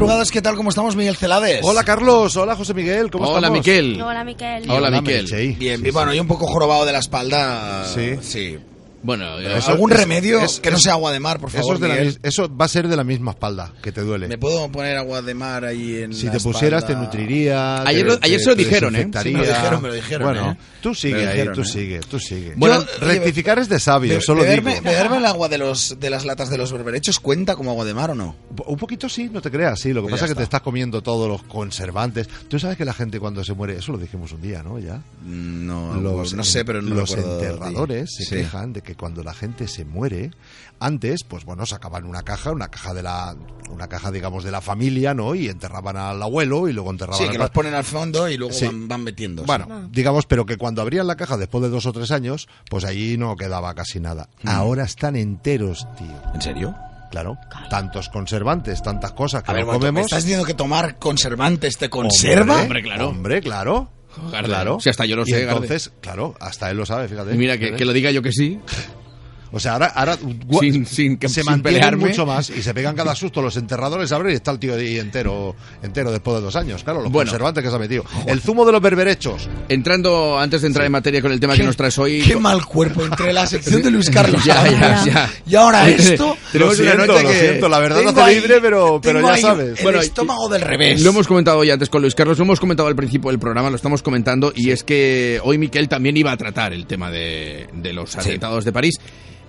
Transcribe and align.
madrugadas, 0.00 0.30
¿qué 0.30 0.40
tal? 0.40 0.54
¿Cómo 0.54 0.70
estamos, 0.70 0.94
Miguel 0.94 1.16
Celades? 1.16 1.60
Hola 1.64 1.82
Carlos, 1.82 2.36
hola 2.36 2.54
José 2.54 2.72
Miguel, 2.72 3.10
¿cómo 3.10 3.24
Hola, 3.26 3.38
estamos? 3.48 3.58
Miquel. 3.58 4.00
Hola, 4.00 4.22
Miquel. 4.22 4.62
Hola, 4.64 4.74
Hola, 4.74 4.90
Miquel. 5.00 5.26
Bien, 5.26 5.38
Sí, 5.38 5.56
bien, 5.58 5.92
bueno, 5.92 6.12
sí. 6.12 6.16
yo 6.16 6.22
un 6.22 6.28
poco 6.28 6.46
jorobado 6.46 6.86
de 6.86 6.92
la 6.92 7.00
espalda. 7.00 7.84
Sí. 7.92 8.14
Sí. 8.20 8.58
Bueno, 9.02 9.38
eh, 9.40 9.60
¿Algún 9.66 9.92
es- 9.92 9.98
remedio 9.98 10.40
es- 10.40 10.58
que 10.60 10.70
no 10.70 10.78
sea 10.78 10.94
agua 10.94 11.12
de 11.12 11.20
mar, 11.20 11.38
por 11.38 11.50
Eso, 11.50 11.58
favor, 11.58 11.74
es 11.76 11.80
de 11.80 11.88
la 11.88 11.94
Miguel? 11.94 12.06
mis- 12.08 12.20
eso 12.22 12.54
va 12.56 12.64
a 12.64 12.68
ser 12.68 12.88
de 12.88 12.96
la 12.96 13.04
misma 13.04 13.30
espalda 13.30 13.72
que 13.82 13.92
te 13.92 14.00
duele. 14.00 14.26
¿Me 14.28 14.38
puedo 14.38 14.68
poner 14.72 14.96
agua 14.96 15.22
de 15.22 15.34
mar 15.34 15.64
ahí 15.64 16.02
en 16.02 16.12
Si 16.12 16.26
la 16.26 16.32
te 16.32 16.40
pusieras 16.40 16.86
te 16.86 16.94
nutriría. 16.96 17.82
Ayer 17.82 18.06
te- 18.06 18.12
lo- 18.14 18.18
ayer 18.22 18.38
te- 18.38 18.44
se 18.44 18.50
lo 18.50 18.56
dijeron, 18.56 18.96
¿eh? 18.96 19.08
Sí, 19.22 19.30
me 19.30 19.38
lo 19.38 19.46
dijeron, 19.46 19.82
me 19.82 19.88
lo 19.88 19.94
dijeron, 19.94 20.26
Bueno, 20.32 20.50
¿eh? 20.52 20.56
tú 20.82 20.94
sigue 20.94 21.14
ahí, 21.16 21.26
dijeron, 21.28 21.54
tú 21.54 21.60
¿eh? 21.60 21.64
sigue, 21.64 22.00
tú 22.00 22.18
sigue. 22.18 22.54
Bueno, 22.56 22.80
Yo- 22.84 23.06
rectificar 23.06 23.58
es 23.58 23.68
de 23.68 23.78
sabio, 23.78 24.14
Be- 24.14 24.20
solo 24.20 24.42
beberme, 24.42 24.72
digo. 24.74 24.84
beberme 24.84 25.16
el 25.18 25.26
agua 25.26 25.48
de, 25.48 25.58
los, 25.58 25.96
de 26.00 26.10
las 26.10 26.24
latas 26.24 26.50
de 26.50 26.58
los 26.58 26.72
berberechos 26.72 27.20
cuenta 27.20 27.54
como 27.56 27.70
agua 27.70 27.84
de 27.84 27.94
mar 27.94 28.10
o 28.10 28.14
no? 28.14 28.36
Un 28.66 28.76
poquito 28.76 29.08
sí, 29.08 29.30
no 29.32 29.40
te 29.40 29.50
creas, 29.50 29.78
sí. 29.80 29.92
Lo 29.92 30.00
que 30.02 30.08
Pues 30.08 30.14
pasa 30.14 30.24
es 30.24 30.30
que 30.32 30.34
te 30.36 30.42
está. 30.42 30.56
estás 30.58 30.62
comiendo 30.64 31.02
todos 31.02 31.28
los 31.28 31.42
conservantes. 31.44 32.28
Tú 32.48 32.58
sabes 32.58 32.76
que 32.76 32.84
la 32.84 32.94
gente 32.94 33.20
cuando 33.20 33.44
se 33.44 33.52
muere, 33.54 33.76
eso 33.78 33.92
lo 33.92 33.98
dijimos 33.98 34.32
un 34.32 34.40
día, 34.42 34.62
¿no? 34.62 34.78
Ya. 34.78 34.96
Mm, 35.22 35.66
No, 35.68 35.94
los, 36.00 36.34
no 36.34 36.42
sé, 36.44 36.64
pero 36.64 36.82
no 36.82 36.94
los 36.94 37.12
enterradores 37.12 38.10
se 38.16 38.36
quejan 38.36 38.72
de 38.72 38.82
que 38.88 38.94
cuando 38.94 39.22
la 39.22 39.34
gente 39.34 39.68
se 39.68 39.84
muere, 39.84 40.30
antes, 40.80 41.22
pues 41.22 41.44
bueno, 41.44 41.66
sacaban 41.66 42.06
una 42.06 42.22
caja, 42.22 42.52
una 42.52 42.68
caja 42.68 42.94
de 42.94 43.02
la, 43.02 43.36
una 43.68 43.86
caja, 43.86 44.10
digamos, 44.10 44.44
de 44.44 44.50
la 44.50 44.62
familia, 44.62 45.12
¿no? 45.12 45.34
Y 45.34 45.48
enterraban 45.48 45.98
al 45.98 46.22
abuelo 46.22 46.68
y 46.68 46.72
luego 46.72 46.90
enterraban 46.90 47.18
Sí, 47.18 47.24
al 47.26 47.32
que 47.32 47.36
los 47.38 47.50
ponen 47.50 47.74
al 47.74 47.84
fondo 47.84 48.30
y 48.30 48.38
luego 48.38 48.54
Sí. 48.54 48.64
van, 48.64 48.88
van 48.88 49.04
metiendo. 49.04 49.44
Bueno, 49.44 49.66
Ah. 49.70 49.86
digamos, 49.90 50.24
pero 50.24 50.46
que 50.46 50.56
cuando 50.56 50.80
abrían 50.80 51.06
la 51.06 51.16
caja 51.16 51.36
después 51.36 51.60
de 51.64 51.68
dos 51.68 51.84
o 51.84 51.92
tres 51.92 52.10
años, 52.12 52.48
pues 52.70 52.86
allí 52.86 53.18
no 53.18 53.36
quedaba 53.36 53.74
casi 53.74 54.00
nada. 54.00 54.30
Mm. 54.42 54.48
Ahora 54.48 54.84
están 54.84 55.16
enteros, 55.16 55.86
tío. 55.98 56.32
¿En 56.34 56.40
serio? 56.40 56.74
Claro, 57.10 57.36
tantos 57.68 58.08
conservantes, 58.08 58.82
tantas 58.82 59.12
cosas 59.12 59.42
que 59.42 59.50
A 59.50 59.54
ver, 59.54 59.64
no 59.64 59.68
un 59.72 59.74
momento, 59.74 59.84
¿me 59.86 59.88
comemos. 59.90 60.06
estás 60.12 60.24
diciendo 60.24 60.46
que 60.46 60.54
tomar 60.54 60.98
conservantes 60.98 61.76
te 61.76 61.90
conserva? 61.90 62.62
Hombre, 62.62 62.82
claro. 62.82 63.08
Hombre, 63.10 63.40
claro. 63.42 63.90
Garde. 64.30 64.48
Claro. 64.48 64.78
Si 64.80 64.88
hasta 64.90 65.04
yo 65.06 65.16
lo 65.16 65.22
Y 65.22 65.26
sé, 65.30 65.44
Garde. 65.44 65.52
entonces, 65.62 65.92
claro, 66.00 66.34
hasta 66.40 66.70
él 66.70 66.76
lo 66.76 66.86
sabe, 66.86 67.08
fíjate. 67.08 67.34
y 67.34 67.38
mira, 67.38 67.58
que, 67.58 67.74
que 67.74 67.84
lo 67.84 67.92
diga 67.92 68.10
yo 68.10 68.22
que 68.22 68.32
sí. 68.32 68.58
O 69.50 69.58
sea, 69.60 69.72
ahora, 69.74 69.86
ahora 69.86 70.18
Sin- 70.60 70.84
sin 70.86 71.16
que- 71.16 71.28
se 71.28 71.36
sin 71.42 71.44
mantienen 71.46 71.80
pelearme. 71.80 72.06
mucho 72.08 72.26
más 72.26 72.50
y 72.50 72.62
se 72.62 72.74
pegan 72.74 72.94
cada 72.94 73.14
susto 73.14 73.40
los 73.40 73.56
enterradores, 73.56 74.12
abren 74.12 74.32
y 74.32 74.36
está 74.36 74.50
el 74.50 74.58
tío 74.58 74.74
ahí 74.74 74.98
entero, 74.98 75.56
entero 75.82 76.10
después 76.12 76.36
de 76.36 76.42
dos 76.42 76.54
años. 76.56 76.84
Claro, 76.84 77.00
los 77.02 77.10
Bueno. 77.10 77.30
conservantes 77.30 77.64
que 77.64 77.70
se 77.70 77.76
ha 77.76 77.78
metido. 77.78 78.04
El 78.26 78.40
zumo 78.40 78.64
de 78.66 78.72
los 78.72 78.80
berberechos. 78.82 79.48
Entrando, 79.68 80.38
antes 80.38 80.60
de 80.62 80.66
entrar 80.68 80.84
en 80.86 80.92
materia 80.92 81.22
con 81.22 81.32
el 81.32 81.40
tema 81.40 81.56
que 81.56 81.62
nos 81.62 81.76
traes 81.76 81.98
hoy... 81.98 82.20
Qué 82.20 82.36
mal 82.36 82.64
cuerpo 82.66 83.04
entre 83.04 83.32
la 83.32 83.46
sección 83.46 83.82
de 83.82 83.90
Luis 83.90 84.10
Carlos 84.10 84.44
Ya, 84.44 84.68
ya, 84.70 85.04
ya. 85.04 85.30
y 85.46 85.54
ahora 85.54 85.88
esto. 85.88 86.36
Tenemos 86.52 86.78
Lo 86.78 86.84
una 86.84 86.92
siento, 86.94 87.06
noche 87.12 87.22
lo 87.22 87.28
que- 87.30 87.40
siento, 87.40 87.68
la 87.68 87.78
verdad 87.78 88.02
no 88.02 88.22
ahí- 88.24 88.34
libre, 88.36 88.60
pero, 88.60 89.00
pero 89.02 89.20
ya 89.20 89.36
sabes. 89.38 89.78
El 89.78 89.82
Bueno, 89.84 90.00
estómago 90.00 90.48
del 90.48 90.60
revés. 90.62 91.00
Lo 91.02 91.10
hemos 91.10 91.26
comentado 91.26 91.58
hoy 91.58 91.70
antes 91.70 91.88
con 91.88 92.02
Luis 92.02 92.14
Carlos, 92.14 92.36
lo 92.38 92.44
hemos 92.44 92.60
comentado 92.60 92.88
al 92.88 92.96
principio 92.96 93.30
del 93.30 93.38
programa, 93.38 93.70
lo 93.70 93.76
estamos 93.76 94.02
comentando, 94.02 94.52
y 94.54 94.70
es 94.70 94.82
que 94.84 95.40
hoy 95.42 95.58
Miquel 95.58 95.88
también 95.88 96.16
iba 96.16 96.32
a 96.32 96.36
tratar 96.36 96.72
el 96.72 96.86
tema 96.86 97.10
de, 97.10 97.68
de 97.72 97.92
los 97.92 98.16
atentados 98.16 98.64
de 98.64 98.72
París, 98.72 98.94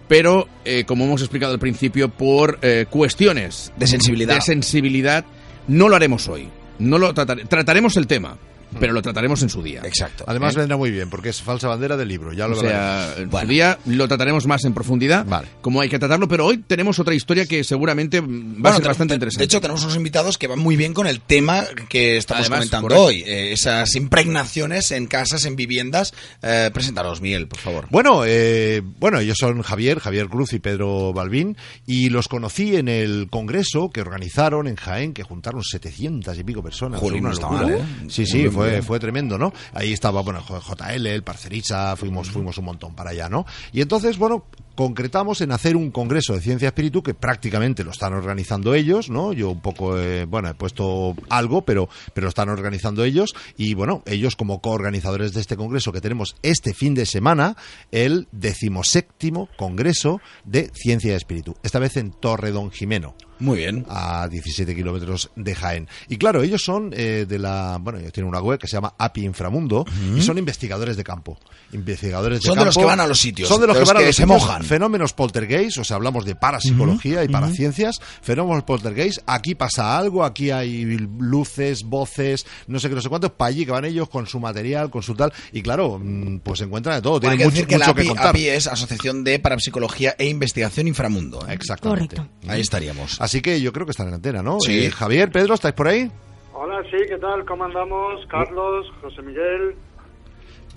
pero 0.09 0.49
eh, 0.65 0.83
como 0.85 1.05
hemos 1.05 1.21
explicado 1.21 1.53
al 1.53 1.59
principio, 1.59 2.09
por 2.09 2.59
eh, 2.61 2.85
cuestiones 2.89 3.71
De 3.77 3.87
sensibilidad. 3.87 4.35
de 4.35 4.41
sensibilidad, 4.41 5.23
no 5.69 5.87
lo 5.87 5.95
haremos 5.95 6.27
hoy. 6.27 6.49
No 6.79 6.97
lo 6.97 7.13
tratar- 7.13 7.47
trataremos 7.47 7.95
el 7.95 8.07
tema, 8.07 8.37
pero 8.79 8.93
lo 8.93 9.01
trataremos 9.01 9.41
en 9.43 9.49
su 9.49 9.63
día. 9.63 9.81
Exacto. 9.85 10.23
Además 10.27 10.55
¿Eh? 10.55 10.59
vendrá 10.59 10.77
muy 10.77 10.91
bien, 10.91 11.09
porque 11.09 11.29
es 11.29 11.41
falsa 11.41 11.67
bandera 11.67 11.95
del 11.97 12.07
libro, 12.07 12.33
ya 12.33 12.47
lo 12.47 12.57
O 12.57 12.59
sea, 12.59 13.13
en 13.17 13.29
Bueno. 13.29 13.45
su 13.47 13.51
día 13.51 13.79
lo 13.85 14.07
trataremos 14.07 14.45
más 14.47 14.65
en 14.65 14.73
profundidad, 14.73 15.25
Vale. 15.25 15.47
como 15.61 15.81
hay 15.81 15.89
que 15.89 15.97
tratarlo, 15.99 16.27
pero 16.27 16.45
hoy 16.45 16.57
tenemos 16.59 16.99
otra 16.99 17.13
historia 17.15 17.45
que 17.45 17.63
seguramente 17.63 18.21
mm, 18.21 18.63
va 18.63 18.71
a 18.71 18.73
ser 18.73 18.81
te- 18.83 18.87
bastante 18.89 19.13
de- 19.13 19.15
interesante. 19.15 19.39
De 19.41 19.45
hecho, 19.45 19.61
tenemos 19.61 19.83
unos 19.83 19.95
invitados 19.95 20.37
que 20.37 20.47
van 20.47 20.59
muy 20.59 20.75
bien 20.75 20.93
con 20.93 21.07
el 21.07 21.21
tema 21.21 21.63
que 21.87 22.17
estamos 22.17 22.41
Además, 22.41 22.59
comentando 22.59 22.87
correcto. 22.87 23.05
hoy. 23.05 23.23
eh, 23.25 23.51
esas 23.53 23.95
impregnaciones 23.95 24.91
en 24.91 25.07
casas, 25.07 25.45
en 25.45 25.55
viviendas. 25.55 26.13
Eh, 26.41 26.69
preséntalos, 26.73 27.21
Miguel, 27.21 27.47
por 27.47 27.59
favor. 27.59 27.87
Bueno, 27.89 28.23
eh, 28.25 28.81
bueno, 28.99 29.19
ellos 29.19 29.37
son 29.39 29.61
Javier, 29.61 29.99
Javier 29.99 30.27
Cruz 30.27 30.53
y 30.53 30.59
Pedro 30.59 31.13
Balbín, 31.13 31.57
y 31.87 32.09
los 32.09 32.27
conocí 32.27 32.75
en 32.75 32.87
el 32.87 33.27
congreso 33.29 33.89
que 33.89 34.01
organizaron 34.01 34.67
en 34.67 34.75
Jaén, 34.75 35.13
que 35.13 35.23
juntaron 35.23 35.63
700 35.63 36.37
y 36.37 36.43
pico 36.43 36.61
personas. 36.61 36.99
Jolín, 36.99 37.23
no 37.23 37.31
está 37.31 37.47
mal, 37.49 37.69
¿eh? 37.71 37.79
Sí, 38.09 38.25
sí, 38.25 38.47
fue, 38.63 38.81
fue 38.81 38.99
tremendo, 38.99 39.37
¿no? 39.37 39.51
Ahí 39.73 39.93
estaba, 39.93 40.21
bueno, 40.21 40.41
J- 40.41 40.61
JL, 40.93 41.07
el 41.07 41.23
Parcerisa, 41.23 41.95
fuimos, 41.95 42.29
fuimos 42.29 42.57
un 42.57 42.65
montón 42.65 42.93
para 42.95 43.11
allá, 43.11 43.29
¿no? 43.29 43.45
Y 43.71 43.81
entonces, 43.81 44.17
bueno, 44.17 44.45
concretamos 44.79 45.41
en 45.41 45.51
hacer 45.51 45.75
un 45.75 45.91
congreso 45.91 46.31
de 46.35 46.39
ciencia 46.39 46.69
espíritu 46.69 47.03
que 47.03 47.13
prácticamente 47.13 47.83
lo 47.83 47.91
están 47.91 48.13
organizando 48.13 48.73
ellos, 48.73 49.09
¿no? 49.09 49.33
Yo 49.33 49.49
un 49.49 49.59
poco, 49.59 49.99
eh, 49.99 50.23
bueno, 50.23 50.47
he 50.47 50.53
puesto 50.53 51.17
algo, 51.27 51.63
pero, 51.65 51.89
pero 52.13 52.23
lo 52.23 52.29
están 52.29 52.47
organizando 52.47 53.03
ellos 53.03 53.35
y 53.57 53.73
bueno, 53.73 54.03
ellos 54.05 54.37
como 54.37 54.61
coorganizadores 54.61 55.33
de 55.33 55.41
este 55.41 55.57
congreso 55.57 55.91
que 55.91 55.99
tenemos 55.99 56.37
este 56.43 56.73
fin 56.73 56.95
de 56.95 57.05
semana, 57.05 57.57
el 57.91 58.29
decimoséptimo 58.31 59.49
congreso 59.57 60.21
de 60.45 60.71
ciencia 60.73 61.11
y 61.11 61.15
espíritu, 61.15 61.57
esta 61.61 61.79
vez 61.79 61.97
en 61.97 62.11
Torre 62.11 62.51
Don 62.51 62.71
Jimeno 62.71 63.15
Muy 63.39 63.57
bien. 63.57 63.85
a 63.89 64.29
17 64.29 64.73
kilómetros 64.75 65.29
de 65.35 65.55
Jaén. 65.55 65.89
Y 66.07 66.15
claro, 66.15 66.41
ellos 66.41 66.61
son 66.63 66.93
eh, 66.95 67.25
de 67.27 67.37
la. 67.37 67.79
Bueno, 67.81 67.99
ellos 67.99 68.13
tienen 68.13 68.29
una 68.29 68.39
web 68.41 68.57
que 68.59 68.67
se 68.67 68.77
llama 68.77 68.93
API 68.97 69.25
Inframundo 69.25 69.85
y 70.15 70.21
son 70.21 70.37
investigadores 70.37 70.95
de 70.95 71.03
campo. 71.03 71.37
Investigadores 71.73 72.39
de 72.39 72.45
Son 72.47 72.55
de 72.55 72.59
campo. 72.59 72.65
los 72.67 72.77
que 72.77 72.85
van 72.85 72.99
a 73.01 73.07
los 73.07 73.19
sitios, 73.19 73.49
Son 73.49 73.59
de 73.61 73.67
los 73.67 73.75
de 73.75 73.83
que 73.83 73.87
van 73.87 73.97
a 73.97 73.99
que 73.99 74.05
los 74.07 74.15
se 74.15 74.23
sitios. 74.23 74.41
mojan. 74.41 74.63
Fenómenos 74.69 75.13
poltergeist, 75.13 75.79
o 75.79 75.83
sea, 75.83 75.95
hablamos 75.95 76.25
de 76.25 76.35
parapsicología 76.35 77.23
y 77.23 77.27
paraciencias. 77.27 77.99
Fenómenos 78.21 78.65
poltergeist. 78.65 79.17
Aquí 79.25 79.55
pasa 79.55 79.97
algo, 79.97 80.23
aquí 80.23 80.51
hay 80.51 80.85
luces, 81.17 81.81
voces, 81.83 82.45
no 82.67 82.77
sé 82.77 82.87
qué, 82.87 82.93
no 82.93 83.01
sé 83.01 83.09
cuántos. 83.09 83.31
Para 83.31 83.49
allí 83.49 83.65
que 83.65 83.71
van 83.71 83.85
ellos 83.85 84.07
con 84.09 84.27
su 84.27 84.39
material, 84.39 84.91
con 84.91 85.01
su 85.01 85.15
tal. 85.15 85.33
Y 85.53 85.63
claro, 85.63 85.97
mm, 85.99 86.41
pues 86.41 86.61
encuentran 86.61 86.97
de 86.97 87.01
todo. 87.01 87.13
Bueno, 87.19 87.31
hay 87.31 87.37
Tienen 87.37 87.39
que 87.39 87.45
mucho, 87.45 87.55
decir 87.55 87.67
que 87.67 87.77
la 87.79 87.85
mucho 87.87 87.95
que 87.95 88.01
API, 88.01 88.07
contar. 88.09 88.27
API 88.27 88.47
es 88.49 88.67
Asociación 88.67 89.23
de 89.23 89.39
Parapsicología 89.39 90.13
e 90.19 90.27
Investigación 90.27 90.87
Inframundo. 90.87 91.39
¿eh? 91.49 91.53
Exactamente. 91.53 92.17
Correcto. 92.17 92.31
Ahí 92.47 92.61
estaríamos. 92.61 93.19
Así 93.19 93.41
que 93.41 93.59
yo 93.61 93.73
creo 93.73 93.87
que 93.87 93.91
están 93.91 94.09
en 94.09 94.13
antena, 94.13 94.43
¿no? 94.43 94.59
Sí. 94.59 94.85
Eh, 94.85 94.91
Javier, 94.91 95.31
Pedro, 95.31 95.55
¿estáis 95.55 95.73
por 95.73 95.87
ahí? 95.87 96.11
Hola, 96.53 96.83
sí, 96.91 96.97
¿qué 97.09 97.17
tal? 97.17 97.43
¿Cómo 97.43 97.63
andamos? 97.63 98.23
Carlos, 98.29 98.85
José 99.01 99.23
Miguel. 99.23 99.75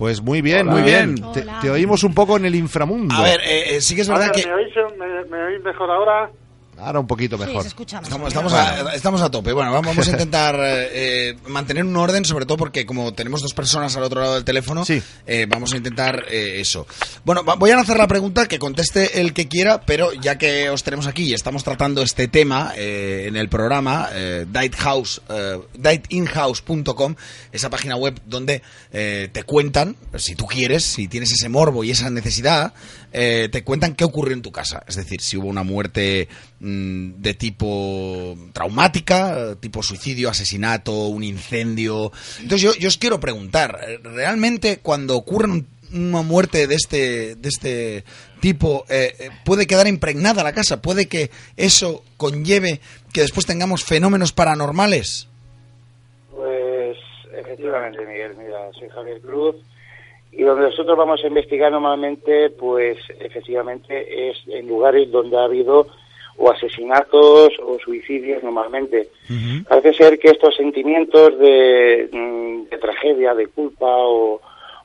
Pues 0.02 0.20
muy 0.20 0.42
bien, 0.42 0.62
Hola. 0.66 0.72
muy 0.72 0.82
bien. 0.82 1.14
Te, 1.32 1.46
te 1.60 1.70
oímos 1.70 2.02
un 2.02 2.12
poco 2.12 2.36
en 2.36 2.44
el 2.44 2.56
inframundo. 2.56 3.14
A 3.14 3.22
ver, 3.22 3.40
eh, 3.44 3.76
eh, 3.76 3.80
sí 3.80 3.94
que 3.94 4.00
es 4.00 4.08
verdad 4.08 4.32
ver, 4.34 4.42
que 4.42 4.48
¿me, 4.48 4.54
oís, 4.54 4.74
me, 4.98 5.24
me 5.30 5.44
oís 5.44 5.62
mejor 5.62 5.88
ahora? 5.92 6.28
Ahora 6.82 7.00
un 7.00 7.06
poquito 7.06 7.36
Sí, 7.38 7.44
mejor. 7.44 7.62
se 7.62 7.68
escucha 7.68 7.96
más. 8.00 8.08
Estamos, 8.08 8.28
estamos, 8.28 8.52
a, 8.52 8.94
estamos 8.94 9.22
a 9.22 9.30
tope. 9.30 9.52
Bueno, 9.52 9.72
vamos 9.72 9.96
a 10.06 10.10
intentar 10.10 10.56
eh, 10.60 11.36
mantener 11.48 11.84
un 11.84 11.96
orden, 11.96 12.24
sobre 12.24 12.44
todo 12.46 12.56
porque 12.58 12.84
como 12.86 13.12
tenemos 13.14 13.40
dos 13.42 13.54
personas 13.54 13.96
al 13.96 14.02
otro 14.02 14.20
lado 14.20 14.34
del 14.34 14.44
teléfono, 14.44 14.84
Sí. 14.84 15.02
eh, 15.26 15.46
vamos 15.48 15.72
a 15.72 15.76
intentar 15.76 16.24
eh, 16.30 16.60
eso. 16.60 16.86
Bueno, 17.24 17.42
voy 17.44 17.70
a 17.70 17.76
lanzar 17.76 17.96
la 17.98 18.08
pregunta, 18.08 18.46
que 18.46 18.58
conteste 18.58 19.20
el 19.20 19.32
que 19.32 19.48
quiera, 19.48 19.80
pero 19.82 20.12
ya 20.12 20.38
que 20.38 20.70
os 20.70 20.82
tenemos 20.82 21.06
aquí 21.06 21.24
y 21.24 21.34
estamos 21.34 21.62
tratando 21.64 22.02
este 22.02 22.28
tema 22.28 22.72
eh, 22.76 23.26
en 23.28 23.36
el 23.36 23.48
programa, 23.48 24.08
eh, 24.12 24.46
Diethouse, 24.50 25.20
eh, 25.28 25.58
dietinhouse.com, 25.78 27.14
esa 27.52 27.70
página 27.70 27.96
web 27.96 28.20
donde 28.26 28.62
eh, 28.92 29.28
te 29.32 29.42
cuentan, 29.44 29.96
si 30.16 30.34
tú 30.34 30.46
quieres, 30.46 30.84
si 30.84 31.08
tienes 31.08 31.32
ese 31.32 31.48
morbo 31.48 31.84
y 31.84 31.90
esa 31.90 32.10
necesidad, 32.10 32.74
eh, 33.12 33.48
te 33.52 33.62
cuentan 33.62 33.94
qué 33.94 34.04
ocurrió 34.04 34.34
en 34.34 34.42
tu 34.42 34.52
casa. 34.52 34.82
Es 34.86 34.96
decir, 34.96 35.20
si 35.20 35.36
hubo 35.36 35.46
una 35.48 35.62
muerte 35.62 36.28
mm, 36.60 36.71
de 37.20 37.34
tipo 37.34 38.36
traumática, 38.52 39.56
tipo 39.60 39.82
suicidio, 39.82 40.28
asesinato, 40.30 40.92
un 41.08 41.24
incendio. 41.24 42.12
Entonces 42.40 42.76
yo, 42.78 42.88
os 42.88 42.98
quiero 42.98 43.20
preguntar, 43.20 43.78
¿realmente 44.02 44.78
cuando 44.80 45.16
ocurre 45.16 45.48
un- 45.48 45.66
una 45.94 46.22
muerte 46.22 46.66
de 46.66 46.74
este, 46.74 47.34
de 47.36 47.48
este 47.48 48.04
tipo, 48.40 48.84
eh, 48.88 49.14
eh, 49.18 49.30
puede 49.44 49.66
quedar 49.66 49.86
impregnada 49.86 50.42
la 50.42 50.54
casa? 50.54 50.80
¿Puede 50.80 51.06
que 51.06 51.30
eso 51.56 52.02
conlleve 52.16 52.80
que 53.12 53.20
después 53.20 53.44
tengamos 53.44 53.84
fenómenos 53.84 54.32
paranormales? 54.32 55.28
Pues 56.34 56.96
efectivamente, 57.36 57.98
Miguel. 58.06 58.32
Mira, 58.38 58.70
soy 58.78 58.88
Javier 58.88 59.20
Cruz. 59.20 59.56
Y 60.34 60.44
donde 60.44 60.64
nosotros 60.64 60.96
vamos 60.96 61.20
a 61.22 61.26
investigar 61.26 61.70
normalmente, 61.70 62.48
pues 62.58 62.96
efectivamente 63.20 64.30
es 64.30 64.38
en 64.48 64.66
lugares 64.66 65.10
donde 65.10 65.36
ha 65.36 65.44
habido 65.44 65.88
o 66.36 66.50
asesinatos 66.50 67.52
o 67.62 67.78
suicidios 67.78 68.42
normalmente. 68.42 69.08
Parece 69.68 69.94
ser 69.94 70.18
que 70.18 70.30
estos 70.30 70.56
sentimientos 70.56 71.38
de, 71.38 72.08
mm, 72.12 72.68
de 72.70 72.78
tragedia, 72.78 73.34
de 73.34 73.46
culpa 73.46 73.86
o, 73.86 74.40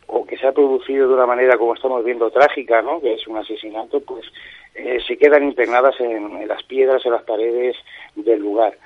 o 0.08 0.26
que 0.26 0.38
se 0.38 0.48
ha 0.48 0.52
producido 0.52 1.08
de 1.08 1.14
una 1.14 1.26
manera 1.26 1.58
como 1.58 1.74
estamos 1.74 2.04
viendo 2.04 2.30
trágica, 2.32 2.82
¿no? 2.82 3.00
que 3.02 3.14
es 3.14 3.28
un 3.28 3.38
asesinato, 3.38 4.00
pues 4.02 4.26
eh, 4.76 5.00
se 5.06 5.18
quedan 5.18 5.44
impregnadas 5.44 6.00
en, 6.00 6.38
en 6.38 6.48
las 6.48 6.64
piedras, 6.64 7.06
en 7.06 7.12
las 7.14 7.24
paredes 7.24 7.76
del 8.16 8.40
lugar. 8.40 8.78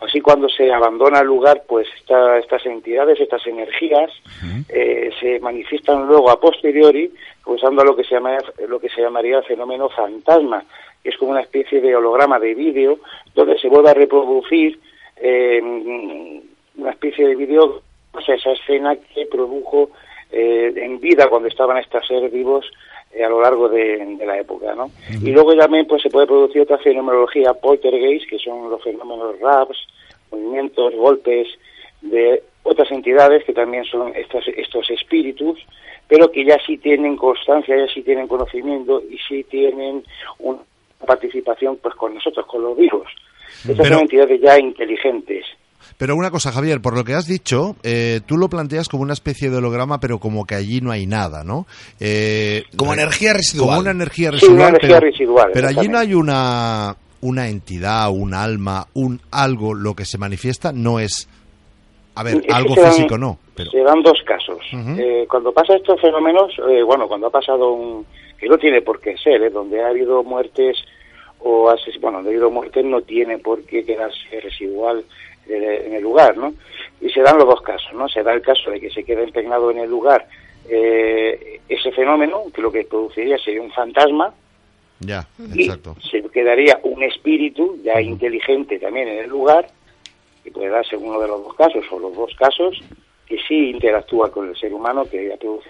Así 0.00 0.20
cuando 0.20 0.48
se 0.48 0.72
abandona 0.72 1.20
el 1.20 1.26
lugar, 1.26 1.62
pues 1.66 1.88
esta- 1.98 2.38
estas 2.38 2.64
entidades, 2.66 3.20
estas 3.20 3.44
energías, 3.46 4.10
eh, 4.68 5.10
se 5.18 5.40
manifiestan 5.40 6.06
luego 6.06 6.30
a 6.30 6.38
posteriori, 6.40 7.10
usando 7.46 7.82
lo 7.84 7.96
que 7.96 8.04
se 8.04 8.14
llama 8.14 8.38
lo 8.68 8.78
que 8.78 8.88
se 8.90 9.00
llamaría 9.00 9.38
el 9.38 9.44
fenómeno 9.44 9.88
fantasma, 9.88 10.64
que 11.02 11.08
es 11.10 11.16
como 11.16 11.32
una 11.32 11.40
especie 11.40 11.80
de 11.80 11.96
holograma 11.96 12.38
de 12.38 12.54
vídeo 12.54 12.98
donde 13.34 13.58
se 13.58 13.68
vuelve 13.68 13.90
a 13.90 13.94
reproducir 13.94 14.78
eh, 15.16 15.60
una 16.76 16.90
especie 16.90 17.26
de 17.26 17.34
vídeo, 17.34 17.82
o 18.12 18.20
sea, 18.20 18.36
esa 18.36 18.52
escena 18.52 18.96
que 19.14 19.26
produjo 19.26 19.90
eh, 20.30 20.72
en 20.76 21.00
vida 21.00 21.26
cuando 21.28 21.48
estaban 21.48 21.78
estos 21.78 22.06
seres 22.06 22.30
vivos 22.30 22.70
eh, 23.12 23.24
a 23.24 23.28
lo 23.28 23.40
largo 23.40 23.68
de, 23.68 24.16
de 24.16 24.26
la 24.26 24.38
época, 24.38 24.74
¿no? 24.74 24.90
Y 25.22 25.30
luego 25.30 25.54
también 25.56 25.86
pues 25.86 26.02
se 26.02 26.10
puede 26.10 26.26
producir 26.26 26.62
otra 26.62 26.78
fenomenología 26.78 27.54
poltergeist, 27.54 28.28
que 28.28 28.38
son 28.38 28.70
los 28.70 28.82
fenómenos 28.82 29.38
raps, 29.40 29.78
movimientos, 30.30 30.94
golpes 30.94 31.48
de 32.02 32.42
otras 32.62 32.90
entidades 32.90 33.44
que 33.44 33.52
también 33.54 33.84
son 33.84 34.14
estos, 34.14 34.46
estos 34.48 34.90
espíritus, 34.90 35.58
pero 36.06 36.30
que 36.30 36.44
ya 36.44 36.58
sí 36.66 36.76
tienen 36.78 37.16
constancia, 37.16 37.76
ya 37.76 37.92
sí 37.92 38.02
tienen 38.02 38.28
conocimiento 38.28 39.02
y 39.10 39.16
sí 39.26 39.44
tienen 39.44 40.02
una 40.38 40.58
participación 41.06 41.76
pues 41.78 41.94
con 41.94 42.14
nosotros, 42.14 42.44
con 42.46 42.62
los 42.62 42.76
vivos. 42.76 43.06
Estas 43.62 43.76
Pero- 43.78 43.94
son 43.94 44.00
entidades 44.02 44.40
ya 44.40 44.58
inteligentes. 44.58 45.46
Pero 45.96 46.14
una 46.16 46.30
cosa, 46.30 46.52
Javier, 46.52 46.80
por 46.80 46.94
lo 46.96 47.04
que 47.04 47.14
has 47.14 47.26
dicho, 47.26 47.76
eh, 47.82 48.20
tú 48.26 48.36
lo 48.36 48.48
planteas 48.48 48.88
como 48.88 49.02
una 49.02 49.12
especie 49.14 49.50
de 49.50 49.56
holograma, 49.56 49.98
pero 50.00 50.18
como 50.18 50.44
que 50.46 50.54
allí 50.54 50.80
no 50.80 50.90
hay 50.90 51.06
nada, 51.06 51.44
¿no? 51.44 51.66
Eh, 52.00 52.64
Como 52.76 52.94
energía 52.94 53.32
residual. 53.32 53.68
Como 53.68 53.80
una 53.80 53.90
energía 53.90 54.28
Sí, 54.30 54.34
residual. 54.36 54.56
una 54.58 54.68
energía 54.68 54.88
pero, 55.00 55.10
residual, 55.10 55.50
Pero 55.52 55.68
allí 55.68 55.88
no 55.88 55.98
hay 55.98 56.14
una, 56.14 56.96
una 57.20 57.48
entidad, 57.48 58.10
un 58.10 58.34
alma, 58.34 58.86
un 58.94 59.20
algo, 59.30 59.74
lo 59.74 59.94
que 59.94 60.04
se 60.04 60.18
manifiesta 60.18 60.72
no 60.72 61.00
es... 61.00 61.28
A 62.14 62.22
ver, 62.24 62.42
Es 62.44 62.52
algo 62.54 62.74
dan- 62.74 62.92
físico 62.92 63.16
no, 63.16 63.38
pero... 63.54 63.70
Se 63.70 63.78
dan 63.80 64.02
dos 64.02 64.18
casos. 64.26 64.58
Eh, 64.72 65.24
cuando 65.30 65.52
pasa 65.52 65.76
estos 65.76 66.00
fenómenos, 66.00 66.52
eh, 66.68 66.82
bueno, 66.82 67.06
cuando 67.06 67.28
ha 67.28 67.30
pasado 67.30 67.70
un... 67.72 68.04
que 68.38 68.48
no 68.48 68.58
tiene 68.58 68.82
por 68.82 69.00
qué 69.00 69.16
ser, 69.16 69.40
¿eh? 69.42 69.50
donde 69.50 69.80
ha 69.82 69.88
habido 69.88 70.22
muertes 70.24 70.76
o 71.40 71.70
ases- 71.70 72.00
bueno, 72.00 72.18
donde 72.18 72.30
ha 72.30 72.32
habido 72.32 72.50
muertes 72.50 72.84
no 72.84 73.02
tiene 73.02 73.38
por 73.38 73.62
qué 73.62 73.84
quedarse 73.84 74.40
residual 74.42 75.04
eh, 75.48 75.84
en 75.86 75.94
el 75.94 76.02
lugar, 76.02 76.36
¿no? 76.36 76.54
Y 77.00 77.08
se 77.10 77.20
dan 77.20 77.38
los 77.38 77.46
dos 77.46 77.60
casos, 77.62 77.92
¿no? 77.94 78.08
Se 78.08 78.22
da 78.22 78.32
el 78.32 78.42
caso 78.42 78.70
de 78.70 78.80
que 78.80 78.90
se 78.90 79.04
queda 79.04 79.22
impregnado 79.22 79.70
en 79.70 79.78
el 79.78 79.90
lugar 79.90 80.26
eh, 80.68 81.60
ese 81.68 81.92
fenómeno, 81.92 82.44
que 82.54 82.60
lo 82.62 82.70
que 82.70 82.84
produciría 82.84 83.38
sería 83.38 83.62
un 83.62 83.70
fantasma, 83.72 84.34
Ya, 85.00 85.26
y 85.54 85.62
exacto. 85.64 85.96
se 86.10 86.22
quedaría 86.30 86.78
un 86.82 87.02
espíritu 87.02 87.78
ya 87.82 88.00
inteligente 88.00 88.78
también 88.78 89.08
en 89.08 89.18
el 89.24 89.30
lugar, 89.30 89.68
que 90.44 90.50
puede 90.50 90.68
darse 90.68 90.96
uno 90.96 91.20
de 91.20 91.28
los 91.28 91.44
dos 91.44 91.54
casos 91.54 91.84
o 91.90 91.98
los 91.98 92.14
dos 92.14 92.34
casos, 92.36 92.80
que 93.26 93.38
sí 93.46 93.70
interactúa 93.70 94.30
con 94.30 94.48
el 94.48 94.56
ser 94.56 94.72
humano 94.74 95.04
que 95.04 95.28
ya 95.28 95.36
produce 95.36 95.68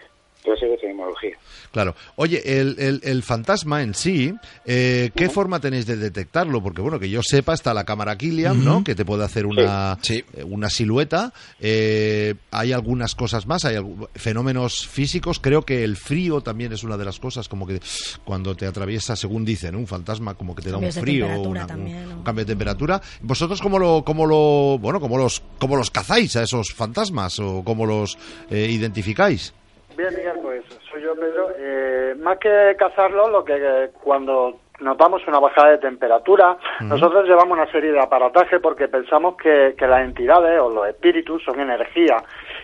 Claro. 1.73 1.94
Oye, 2.17 2.58
el, 2.61 2.76
el- 2.79 3.00
el 3.05 3.23
fantasma 3.23 3.82
en 3.82 3.94
sí, 3.94 4.32
eh, 4.64 5.11
¿qué 5.14 5.29
forma 5.29 5.61
tenéis 5.61 5.85
de 5.87 5.96
detectarlo? 5.96 6.62
Porque, 6.62 6.81
bueno, 6.81 6.99
que 6.99 7.11
yo 7.11 7.23
sepa, 7.23 7.52
está 7.55 7.75
la 7.75 7.85
cámara 7.85 8.17
Killian, 8.17 8.64
¿no? 8.64 8.82
Que 8.85 8.94
te 8.94 9.05
puede 9.05 9.25
hacer 9.25 9.44
una, 9.46 9.99
Sí. 10.00 10.25
eh, 10.35 10.44
una 10.44 10.70
silueta. 10.70 11.32
Eh, 11.61 12.35
hay 12.50 12.73
algunas 12.73 13.14
cosas 13.14 13.46
más, 13.46 13.64
hay 13.64 13.76
fenómenos 14.14 14.87
físicos. 14.87 15.38
Creo 15.40 15.62
que 15.62 15.85
el 15.85 15.96
frío 15.96 16.40
también 16.40 16.73
es 16.73 16.82
una 16.85 16.96
de 16.96 17.05
las 17.05 17.19
cosas, 17.19 17.49
como 17.49 17.67
que 17.67 17.81
cuando 18.25 18.55
te 18.56 18.67
atriesa, 18.67 19.17
según 19.17 19.44
dicen, 19.44 19.75
un 19.76 19.87
fantasma 19.87 20.35
como 20.35 20.55
que 20.55 20.62
te 20.62 20.70
da 20.70 20.79
un 20.79 20.90
frío, 20.93 21.26
temperatura 21.26 21.50
una- 21.50 21.61
un- 21.62 21.67
también, 21.69 22.08
¿no? 22.08 22.17
un 22.19 22.23
cambio 22.23 22.44
de 22.44 22.52
temperatura. 22.52 23.02
¿Vosotros 23.20 23.61
cómo 23.61 23.79
lo, 23.79 24.02
cómo 24.05 24.25
lo, 24.26 24.79
bueno, 24.79 25.00
cómo 25.00 25.19
los, 25.19 25.43
cómo 25.58 25.76
los 25.76 25.90
cazáis 25.90 26.37
a 26.37 26.43
esos 26.44 26.73
fantasmas 26.73 27.38
o 27.40 27.62
cómo 27.64 27.85
los 27.85 28.17
eh, 28.50 28.69
identificáis? 28.70 29.52
Bien, 29.98 30.14
Miguel, 30.14 30.38
pues 30.40 30.62
soy 30.92 31.02
yo, 31.02 31.16
Pedro. 31.16 31.48
Eh, 31.58 32.14
más 32.20 32.38
que 32.38 32.76
cazarlo, 32.78 33.28
lo 33.30 33.44
que 33.44 33.56
eh, 33.56 33.90
cuando 34.00 34.60
notamos 34.78 35.26
una 35.26 35.40
bajada 35.40 35.70
de 35.70 35.78
temperatura, 35.78 36.56
nosotros 36.82 37.26
llevamos 37.26 37.58
una 37.58 37.68
serie 37.72 37.90
de 37.90 37.98
aparataje 37.98 38.60
porque 38.60 38.86
pensamos 38.86 39.36
que, 39.36 39.74
que 39.76 39.88
las 39.88 40.02
entidades 40.02 40.60
o 40.60 40.70
los 40.70 40.86
espíritus 40.86 41.42
son 41.42 41.58
energía 41.58 42.22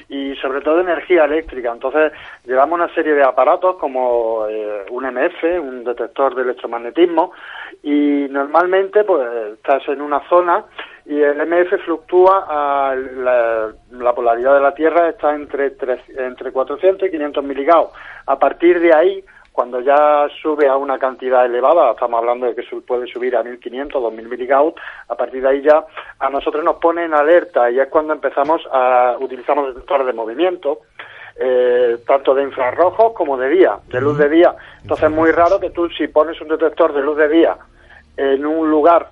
y 0.09 0.37
sobre 0.37 0.61
todo 0.61 0.79
energía 0.79 1.25
eléctrica. 1.25 1.73
Entonces 1.73 2.13
llevamos 2.45 2.79
una 2.79 2.95
serie 2.95 3.15
de 3.15 3.25
aparatos 3.25 3.79
como 3.81 4.47
eh, 4.49 4.85
un 4.91 5.05
MF, 5.05 5.43
un 5.61 5.83
detector 5.83 6.37
de 6.37 6.43
electromagnetismo 6.43 7.33
y 7.83 8.29
normalmente 8.31 9.03
pues 9.03 9.27
estás 9.55 9.83
en 9.89 10.03
una 10.03 10.21
zona 10.29 10.67
y 11.07 11.21
el 11.21 11.37
MF 11.47 11.85
fluctúa 11.85 12.47
a 12.49 12.95
la, 12.95 13.69
la 13.91 14.13
polaridad 14.15 14.55
de 14.55 14.61
la 14.61 14.75
Tierra 14.75 15.09
está 15.09 15.35
entre 15.35 15.71
tres- 15.73 16.09
entre 16.17 16.51
400 16.53 17.09
y 17.09 17.11
500 17.11 17.45
miligaus. 17.45 17.91
A 18.27 18.39
partir 18.39 18.81
de 18.81 18.95
ahí, 18.95 19.25
cuando 19.53 19.81
ya 19.81 20.27
sube 20.43 20.67
a 20.67 20.77
una 20.77 20.99
cantidad 20.99 21.45
elevada, 21.45 21.93
estamos 21.93 22.19
hablando 22.19 22.47
de 22.47 22.55
que 22.55 22.63
puede 22.81 23.07
subir 23.07 23.37
a 23.37 23.43
1500, 23.43 24.03
2000 24.03 24.29
miligaus, 24.29 24.75
a 25.09 25.15
partir 25.15 25.43
de 25.43 25.49
ahí 25.49 25.63
ya 25.63 25.85
a 26.19 26.31
nosotros 26.31 26.65
nos 26.65 26.77
pone 26.77 27.05
en 27.05 27.15
alerta 27.15 27.71
y 27.71 27.79
es 27.79 27.89
cuando 27.89 28.13
empezamos 28.15 28.63
a 28.73 29.17
utilizamos 29.21 29.69
detectores 29.75 30.07
de 30.07 30.13
movimiento 30.13 30.81
eh, 31.37 31.99
tanto 32.07 32.35
de 32.35 32.45
infrarrojos 32.45 33.13
como 33.13 33.37
de 33.37 33.49
día, 33.49 33.77
de 33.89 34.01
luz 34.01 34.17
de 34.19 34.29
día. 34.29 34.55
Entonces 34.83 35.05
es 35.09 35.15
muy 35.15 35.31
raro 35.33 35.61
que 35.61 35.71
tú 35.71 35.89
si 35.91 36.09
pones 36.09 36.41
un 36.41 36.49
detector 36.49 36.93
de 36.93 37.03
luz 37.03 37.17
de 37.17 37.29
día 37.29 37.57
en 38.17 38.47
un 38.47 38.71
lugar 38.71 39.09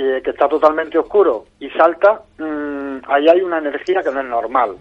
eh, 0.00 0.22
que 0.22 0.30
está 0.30 0.48
totalmente 0.48 0.96
oscuro 0.96 1.46
y 1.58 1.68
salta, 1.70 2.22
mm, 2.38 2.98
ahí 3.08 3.28
hay 3.28 3.42
una 3.42 3.58
energía 3.58 4.00
que 4.00 4.12
no 4.12 4.20
es 4.20 4.26
normal. 4.26 4.76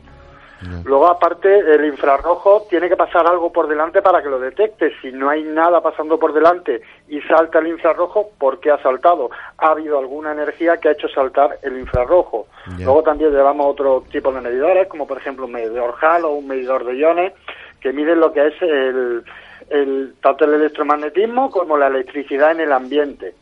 Luego, 0.85 1.07
aparte, 1.07 1.59
el 1.59 1.85
infrarrojo 1.85 2.67
tiene 2.69 2.87
que 2.89 2.95
pasar 2.95 3.27
algo 3.27 3.51
por 3.51 3.67
delante 3.67 4.01
para 4.01 4.21
que 4.21 4.29
lo 4.29 4.39
detecte. 4.39 4.91
Si 5.01 5.11
no 5.11 5.29
hay 5.29 5.43
nada 5.43 5.81
pasando 5.81 6.19
por 6.19 6.33
delante 6.33 6.81
y 7.07 7.19
salta 7.21 7.59
el 7.59 7.67
infrarrojo, 7.67 8.29
¿por 8.37 8.59
qué 8.59 8.71
ha 8.71 8.81
saltado? 8.81 9.29
Ha 9.57 9.69
habido 9.69 9.97
alguna 9.97 10.31
energía 10.33 10.77
que 10.77 10.89
ha 10.89 10.93
hecho 10.93 11.07
saltar 11.09 11.57
el 11.63 11.79
infrarrojo. 11.79 12.47
Luego 12.77 13.01
también 13.03 13.31
llevamos 13.31 13.67
otro 13.67 14.03
tipo 14.11 14.31
de 14.31 14.41
medidores, 14.41 14.87
como 14.87 15.07
por 15.07 15.17
ejemplo 15.17 15.45
un 15.45 15.51
medidor 15.51 15.95
HAL 15.99 16.25
o 16.25 16.31
un 16.31 16.47
medidor 16.47 16.85
de 16.85 16.95
iones, 16.95 17.33
que 17.79 17.91
miden 17.91 18.19
lo 18.19 18.33
que 18.33 18.47
es 18.47 18.61
el, 18.61 19.23
el, 19.69 20.13
tanto 20.21 20.45
el 20.45 20.55
electromagnetismo 20.55 21.49
como 21.49 21.75
la 21.75 21.87
electricidad 21.87 22.51
en 22.51 22.61
el 22.61 22.71
ambiente 22.71 23.33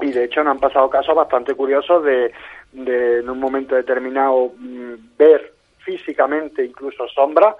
y 0.00 0.10
de 0.12 0.24
hecho 0.24 0.42
nos 0.44 0.52
han 0.54 0.60
pasado 0.60 0.90
casos 0.90 1.14
bastante 1.14 1.54
curiosos 1.54 2.04
de, 2.04 2.32
de 2.72 3.20
en 3.20 3.30
un 3.30 3.40
momento 3.40 3.74
determinado 3.74 4.52
mm, 4.58 5.16
ver 5.18 5.52
físicamente 5.78 6.64
incluso 6.64 7.06
sombra 7.08 7.54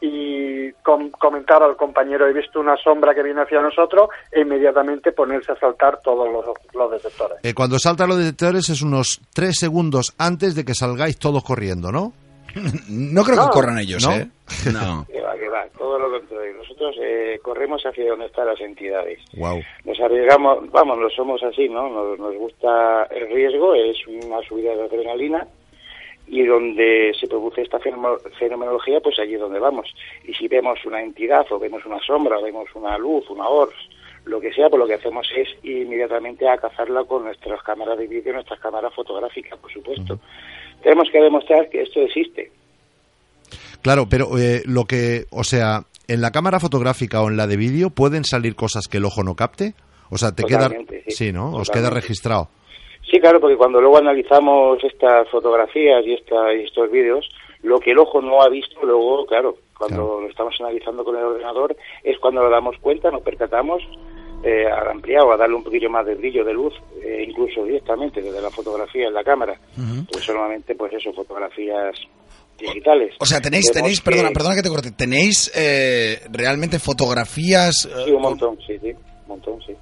y 0.00 0.70
com- 0.82 1.10
comentar 1.10 1.62
al 1.62 1.76
compañero 1.76 2.26
he 2.26 2.32
visto 2.32 2.60
una 2.60 2.76
sombra 2.76 3.14
que 3.14 3.22
viene 3.22 3.40
hacia 3.42 3.60
nosotros 3.60 4.08
e 4.30 4.40
inmediatamente 4.42 5.12
ponerse 5.12 5.52
a 5.52 5.56
saltar 5.56 6.00
todos 6.02 6.30
los, 6.30 6.44
los 6.74 6.90
detectores. 6.90 7.38
Eh, 7.42 7.54
cuando 7.54 7.78
saltan 7.78 8.08
los 8.08 8.18
detectores 8.18 8.68
es 8.68 8.82
unos 8.82 9.20
tres 9.32 9.56
segundos 9.58 10.14
antes 10.18 10.54
de 10.54 10.64
que 10.64 10.74
salgáis 10.74 11.18
todos 11.18 11.42
corriendo, 11.44 11.90
¿no? 11.90 12.12
No 12.88 13.24
creo 13.24 13.36
No. 13.36 13.44
que 13.46 13.52
corran 13.52 13.78
ellos, 13.78 14.06
¿No? 14.06 14.12
¿eh? 14.14 14.26
No. 14.72 15.06
Que 15.10 15.20
va, 15.20 15.36
que 15.36 15.48
va, 15.48 15.66
todo 15.78 15.98
lo 15.98 16.10
contrario. 16.18 16.54
Nosotros 16.58 16.96
eh, 17.00 17.38
corremos 17.42 17.82
hacia 17.84 18.08
donde 18.08 18.26
están 18.26 18.46
las 18.46 18.60
entidades. 18.60 19.18
Wow. 19.36 19.60
Nos 19.84 19.98
arriesgamos, 20.00 20.70
vamos, 20.70 20.98
no 20.98 21.08
somos 21.10 21.42
así, 21.42 21.68
¿no? 21.68 21.88
Nos, 21.88 22.18
nos 22.18 22.34
gusta 22.36 23.04
el 23.10 23.28
riesgo, 23.32 23.74
es 23.74 23.96
una 24.06 24.40
subida 24.42 24.74
de 24.76 24.84
adrenalina 24.84 25.46
y 26.26 26.42
donde 26.44 27.12
se 27.20 27.26
produce 27.28 27.62
esta 27.62 27.78
fenome- 27.80 28.18
fenomenología, 28.38 29.00
pues 29.00 29.18
allí 29.18 29.34
es 29.34 29.40
donde 29.40 29.58
vamos. 29.60 29.94
Y 30.24 30.32
si 30.34 30.48
vemos 30.48 30.78
una 30.86 31.02
entidad 31.02 31.46
o 31.50 31.58
vemos 31.58 31.84
una 31.84 31.98
sombra, 32.00 32.38
o 32.38 32.42
vemos 32.42 32.68
una 32.74 32.96
luz, 32.96 33.28
una 33.30 33.46
ors, 33.48 33.74
lo 34.24 34.40
que 34.40 34.50
sea, 34.54 34.70
pues 34.70 34.80
lo 34.80 34.86
que 34.86 34.94
hacemos 34.94 35.26
es 35.36 35.48
ir 35.62 35.82
inmediatamente 35.82 36.48
a 36.48 36.56
cazarla 36.56 37.04
con 37.04 37.24
nuestras 37.24 37.62
cámaras 37.62 37.98
de 37.98 38.06
vídeo, 38.06 38.32
nuestras 38.32 38.58
cámaras 38.58 38.94
fotográficas, 38.94 39.58
por 39.58 39.70
supuesto. 39.70 40.18
Tenemos 40.84 41.08
que 41.10 41.18
demostrar 41.20 41.68
que 41.70 41.82
esto 41.82 42.00
existe. 42.02 42.52
Claro, 43.82 44.06
pero 44.08 44.38
eh, 44.38 44.62
lo 44.66 44.84
que, 44.84 45.24
o 45.30 45.42
sea, 45.44 45.80
en 46.08 46.20
la 46.20 46.30
cámara 46.30 46.60
fotográfica 46.60 47.20
o 47.22 47.28
en 47.28 47.36
la 47.36 47.46
de 47.46 47.56
vídeo 47.56 47.90
pueden 47.90 48.24
salir 48.24 48.54
cosas 48.54 48.86
que 48.86 48.98
el 48.98 49.04
ojo 49.04 49.24
no 49.24 49.34
capte. 49.34 49.74
O 50.10 50.18
sea, 50.18 50.32
te 50.32 50.44
queda, 50.44 50.70
sí. 51.08 51.32
¿no? 51.32 51.52
Os 51.54 51.70
queda 51.70 51.90
registrado. 51.90 52.48
Sí, 53.10 53.18
claro, 53.20 53.40
porque 53.40 53.56
cuando 53.56 53.80
luego 53.80 53.98
analizamos 53.98 54.82
estas 54.84 55.28
fotografías 55.30 56.04
y, 56.06 56.14
esta, 56.14 56.54
y 56.54 56.64
estos 56.64 56.90
vídeos, 56.90 57.28
lo 57.62 57.78
que 57.78 57.90
el 57.90 57.98
ojo 57.98 58.20
no 58.20 58.42
ha 58.42 58.48
visto, 58.48 58.78
luego, 58.82 59.26
claro, 59.26 59.56
cuando 59.76 59.96
Claro. 59.96 60.20
lo 60.20 60.28
estamos 60.28 60.54
analizando 60.60 61.04
con 61.04 61.16
el 61.16 61.24
ordenador, 61.24 61.76
es 62.02 62.18
cuando 62.18 62.42
nos 62.42 62.50
damos 62.50 62.76
cuenta, 62.78 63.10
nos 63.10 63.22
percatamos 63.22 63.82
eh, 64.44 64.66
al 64.66 64.88
ampliar 64.90 65.22
o 65.22 65.32
a 65.32 65.36
darle 65.36 65.56
un 65.56 65.64
poquillo 65.64 65.88
más 65.90 66.04
de 66.06 66.14
brillo, 66.14 66.44
de 66.44 66.52
luz, 66.52 66.74
eh, 67.02 67.24
incluso 67.28 67.64
directamente 67.64 68.20
desde 68.20 68.40
la 68.42 68.50
fotografía 68.50 69.06
en 69.08 69.14
la 69.14 69.24
cámara. 69.24 69.58
Pues 70.10 70.24
solamente, 70.24 70.74
pues 70.74 70.92
eso, 70.92 71.12
fotografías 71.12 71.94
digitales. 72.58 73.14
O 73.18 73.26
sea, 73.26 73.40
tenéis, 73.40 73.70
tenéis, 73.72 74.00
que- 74.00 74.10
perdona, 74.10 74.30
perdona 74.30 74.54
que 74.54 74.62
te 74.62 74.68
corte, 74.68 74.90
tenéis 74.92 75.50
eh, 75.56 76.20
realmente 76.30 76.78
fotografías. 76.78 77.86
eh, 77.86 78.02
Sí, 78.04 78.10
un 78.10 78.22
con- 78.22 78.22
montón, 78.22 78.58
sí, 78.66 78.78
sí, 78.80 78.90
un 78.92 79.28
montón, 79.28 79.60
sí. 79.66 79.74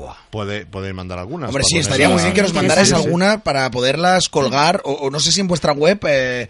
Buah. 0.00 0.14
Puede, 0.30 0.64
podéis 0.66 0.94
mandar 0.94 1.18
algunas. 1.18 1.48
Hombre, 1.48 1.62
sí, 1.64 1.78
estaría 1.78 2.08
muy 2.08 2.22
bien 2.22 2.32
que 2.34 2.42
nos 2.42 2.54
mandarais 2.54 2.92
alguna 2.92 3.42
para 3.42 3.70
poderlas 3.70 4.28
colgar, 4.28 4.80
o, 4.84 4.92
o 4.92 5.10
no 5.10 5.20
sé 5.20 5.30
si 5.32 5.40
en 5.40 5.48
vuestra 5.48 5.72
web, 5.72 5.98
eh, 6.08 6.48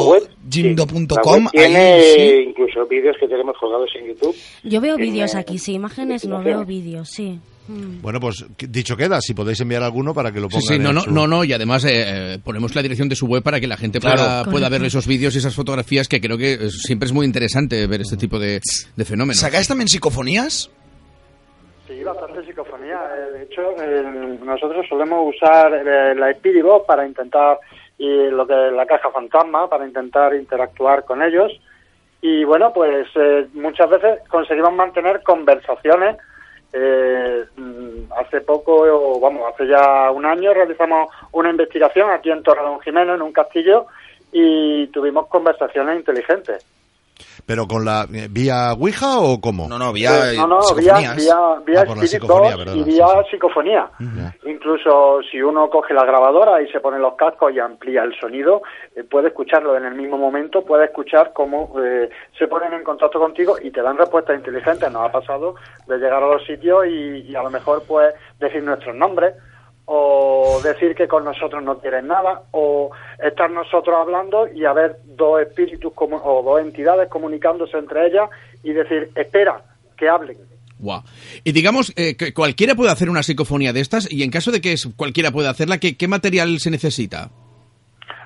web, 0.00 0.28
sí. 1.52 1.52
Tiene 1.52 1.76
ahí 1.76 2.02
sí. 2.16 2.48
incluso 2.50 2.86
vídeos 2.88 3.16
que 3.20 3.28
tenemos 3.28 3.56
colgados 3.60 3.90
en 4.00 4.08
YouTube. 4.08 4.34
Yo 4.64 4.80
veo 4.80 4.96
Tiene- 4.96 5.12
vídeos 5.12 5.34
aquí, 5.34 5.58
sí, 5.58 5.74
imágenes 5.74 6.24
no 6.26 6.42
veo 6.42 6.64
vídeos, 6.64 7.08
sí. 7.08 7.38
Bueno, 8.02 8.18
pues 8.18 8.44
dicho 8.58 8.96
queda, 8.96 9.20
si 9.20 9.32
podéis 9.32 9.60
enviar 9.60 9.84
alguno 9.84 10.12
para 10.12 10.32
que 10.32 10.40
lo 10.40 10.48
Sí, 10.50 10.56
pongan 10.56 10.66
sí, 10.76 10.78
no, 10.82 10.88
en 10.88 10.94
no, 10.96 11.00
su- 11.02 11.10
no, 11.12 11.26
no, 11.28 11.44
y 11.44 11.52
además 11.52 11.84
eh, 11.84 11.90
eh, 12.34 12.38
ponemos 12.42 12.74
la 12.74 12.82
dirección 12.82 13.08
de 13.08 13.14
su 13.14 13.26
web 13.26 13.44
para 13.44 13.60
que 13.60 13.68
la 13.68 13.76
gente 13.76 14.00
pueda, 14.00 14.16
Claro. 14.16 14.50
pueda 14.50 14.68
ver 14.68 14.82
esos 14.82 15.06
vídeos 15.06 15.36
y 15.36 15.38
esas 15.38 15.54
fotografías 15.54 16.08
que 16.08 16.20
creo 16.20 16.36
que 16.36 16.54
eh, 16.54 16.70
siempre 16.70 17.06
es 17.06 17.12
muy 17.12 17.26
interesante 17.26 17.86
ver 17.86 18.00
este 18.00 18.16
tipo 18.16 18.40
de, 18.40 18.60
de 18.96 19.04
fenómenos. 19.04 19.36
¿Sacáis 19.38 19.68
también 19.68 19.86
psicofonías? 19.86 20.68
Sí, 21.90 22.04
bastante 22.04 22.44
psicofonía. 22.44 23.00
Eh, 23.16 23.32
De 23.32 23.42
hecho, 23.42 23.74
eh, 23.82 24.38
nosotros 24.44 24.86
solemos 24.88 25.34
usar 25.34 25.74
eh, 25.74 26.14
la 26.14 26.30
Spirit 26.30 26.64
para 26.86 27.04
intentar, 27.04 27.58
y 27.98 28.28
lo 28.28 28.46
que 28.46 28.54
la 28.54 28.86
caja 28.86 29.10
fantasma, 29.10 29.68
para 29.68 29.84
intentar 29.84 30.32
interactuar 30.34 31.04
con 31.04 31.20
ellos. 31.20 31.50
Y 32.22 32.44
bueno, 32.44 32.72
pues 32.72 33.08
muchas 33.54 33.90
veces 33.90 34.20
conseguimos 34.28 34.72
mantener 34.72 35.22
conversaciones. 35.24 36.16
Eh, 36.72 37.44
mm, 37.56 38.12
hace 38.16 38.40
poco, 38.42 38.82
o 38.82 39.18
vamos, 39.18 39.52
hace 39.52 39.66
ya 39.66 40.12
un 40.12 40.24
año 40.24 40.54
realizamos 40.54 41.08
una 41.32 41.50
investigación 41.50 42.08
aquí 42.12 42.30
en 42.30 42.44
Torre 42.44 42.62
Don 42.62 42.80
Jimeno, 42.82 43.14
en 43.16 43.22
un 43.22 43.32
castillo, 43.32 43.86
y 44.30 44.86
tuvimos 44.88 45.26
conversaciones 45.26 45.96
inteligentes. 45.96 46.64
¿Pero 47.46 47.66
con 47.66 47.84
la 47.84 48.06
eh, 48.12 48.28
vía 48.30 48.72
Ouija 48.72 49.18
o 49.18 49.40
cómo? 49.40 49.68
No, 49.68 49.78
no, 49.78 49.92
vía 49.92 50.32
Eh, 50.32 50.36
no, 50.36 50.46
no, 50.46 50.60
vía, 50.76 50.94
vía, 51.14 51.14
vía 51.66 51.80
Ah, 51.80 51.84
por 51.84 51.96
la 51.96 52.04
Spirit 52.04 52.08
psicofonía, 52.08 52.56
y 52.74 52.78
sí, 52.78 52.82
vía 52.84 53.06
sí. 53.24 53.30
psicofonía. 53.30 53.90
Ya. 53.98 54.50
Incluso 54.50 55.20
si 55.30 55.40
uno 55.42 55.68
coge 55.70 55.94
la 55.94 56.04
grabadora 56.04 56.60
y 56.62 56.68
se 56.70 56.80
pone 56.80 56.98
los 56.98 57.14
cascos 57.14 57.52
y 57.52 57.58
amplía 57.58 58.02
el 58.02 58.14
sonido, 58.18 58.62
eh, 58.94 59.04
puede 59.04 59.28
escucharlo 59.28 59.76
en 59.76 59.84
el 59.84 59.94
mismo 59.94 60.16
momento, 60.18 60.64
puede 60.64 60.84
escuchar 60.86 61.32
cómo 61.32 61.72
eh, 61.82 62.08
se 62.38 62.46
ponen 62.48 62.72
en 62.72 62.84
contacto 62.84 63.18
contigo 63.18 63.56
y 63.62 63.70
te 63.70 63.82
dan 63.82 63.96
respuestas 63.98 64.36
inteligentes. 64.36 64.90
Nos 64.90 65.08
ha 65.08 65.12
pasado 65.12 65.54
de 65.86 65.96
llegar 65.98 66.22
a 66.22 66.26
los 66.28 66.44
sitios 66.44 66.86
y, 66.86 67.30
y 67.30 67.34
a 67.34 67.42
lo 67.42 67.50
mejor 67.50 67.82
pues 67.86 68.14
decir 68.38 68.62
nuestros 68.62 68.94
nombres 68.94 69.34
o 69.86 70.60
decir 70.62 70.94
que 70.94 71.08
con 71.08 71.24
nosotros 71.24 71.62
no 71.62 71.78
quieren 71.78 72.06
nada 72.06 72.42
o 72.52 72.90
estar 73.22 73.50
nosotros 73.50 73.96
hablando 73.98 74.46
y 74.48 74.64
haber 74.64 74.98
dos 75.04 75.40
espíritus 75.42 75.92
como, 75.94 76.16
o 76.16 76.42
dos 76.42 76.60
entidades 76.60 77.08
comunicándose 77.08 77.76
entre 77.76 78.06
ellas 78.06 78.30
y 78.62 78.72
decir, 78.72 79.10
espera, 79.14 79.62
que 79.96 80.08
hablen. 80.08 80.38
Guau. 80.78 81.02
Y 81.44 81.52
digamos 81.52 81.92
eh, 81.96 82.16
que 82.16 82.32
cualquiera 82.32 82.74
puede 82.74 82.90
hacer 82.90 83.10
una 83.10 83.22
psicofonía 83.22 83.72
de 83.72 83.80
estas 83.80 84.10
y 84.10 84.22
en 84.22 84.30
caso 84.30 84.50
de 84.50 84.60
que 84.60 84.74
cualquiera 84.96 85.30
pueda 85.30 85.50
hacerla, 85.50 85.78
¿qué, 85.78 85.96
qué 85.96 86.08
material 86.08 86.58
se 86.58 86.70
necesita? 86.70 87.30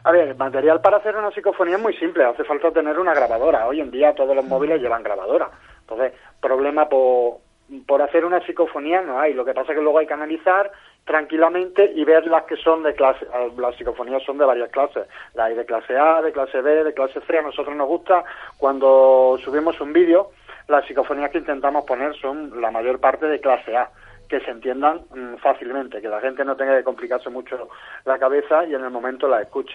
A 0.04 0.12
ver, 0.12 0.28
el 0.28 0.36
material 0.36 0.82
para 0.82 0.98
hacer 0.98 1.16
una 1.16 1.30
psicofonía 1.30 1.76
es 1.76 1.82
muy 1.82 1.94
simple, 1.96 2.24
hace 2.24 2.44
falta 2.44 2.70
tener 2.70 2.98
una 2.98 3.14
grabadora. 3.14 3.66
Hoy 3.66 3.80
en 3.80 3.90
día 3.90 4.14
todos 4.14 4.36
los 4.36 4.44
móviles 4.44 4.80
llevan 4.80 5.02
grabadora. 5.02 5.50
Entonces, 5.80 6.12
problema 6.42 6.88
por, 6.88 7.38
por 7.86 8.02
hacer 8.02 8.24
una 8.26 8.44
psicofonía 8.44 9.00
no 9.00 9.18
hay. 9.18 9.32
Lo 9.32 9.46
que 9.46 9.54
pasa 9.54 9.72
es 9.72 9.78
que 9.78 9.82
luego 9.82 9.98
hay 9.98 10.06
que 10.06 10.12
analizar 10.12 10.70
tranquilamente 11.04 11.92
y 11.94 12.04
ver 12.04 12.26
las 12.26 12.44
que 12.44 12.56
son 12.56 12.82
de 12.82 12.94
clase. 12.94 13.24
eh, 13.26 13.52
Las 13.58 13.76
psicofonías 13.76 14.22
son 14.24 14.38
de 14.38 14.44
varias 14.44 14.70
clases. 14.70 15.06
Las 15.34 15.46
hay 15.48 15.54
de 15.54 15.66
clase 15.66 15.96
A, 15.96 16.22
de 16.22 16.32
clase 16.32 16.60
B, 16.60 16.84
de 16.84 16.94
clase 16.94 17.20
C. 17.26 17.38
A 17.38 17.42
nosotros 17.42 17.76
nos 17.76 17.86
gusta 17.88 18.24
cuando 18.58 19.38
subimos 19.44 19.80
un 19.80 19.92
vídeo, 19.92 20.30
las 20.68 20.86
psicofonías 20.86 21.30
que 21.30 21.38
intentamos 21.38 21.84
poner 21.84 22.14
son 22.16 22.60
la 22.60 22.70
mayor 22.70 22.98
parte 23.00 23.26
de 23.26 23.40
clase 23.40 23.76
A 23.76 23.90
que 24.28 24.40
se 24.40 24.50
entiendan 24.50 25.02
mm, 25.14 25.36
fácilmente, 25.42 26.00
que 26.00 26.08
la 26.08 26.20
gente 26.20 26.44
no 26.44 26.56
tenga 26.56 26.74
que 26.76 26.82
complicarse 26.84 27.28
mucho 27.28 27.68
la 28.06 28.18
cabeza 28.18 28.64
y 28.64 28.74
en 28.74 28.82
el 28.82 28.90
momento 28.90 29.28
la 29.28 29.42
escuche. 29.42 29.74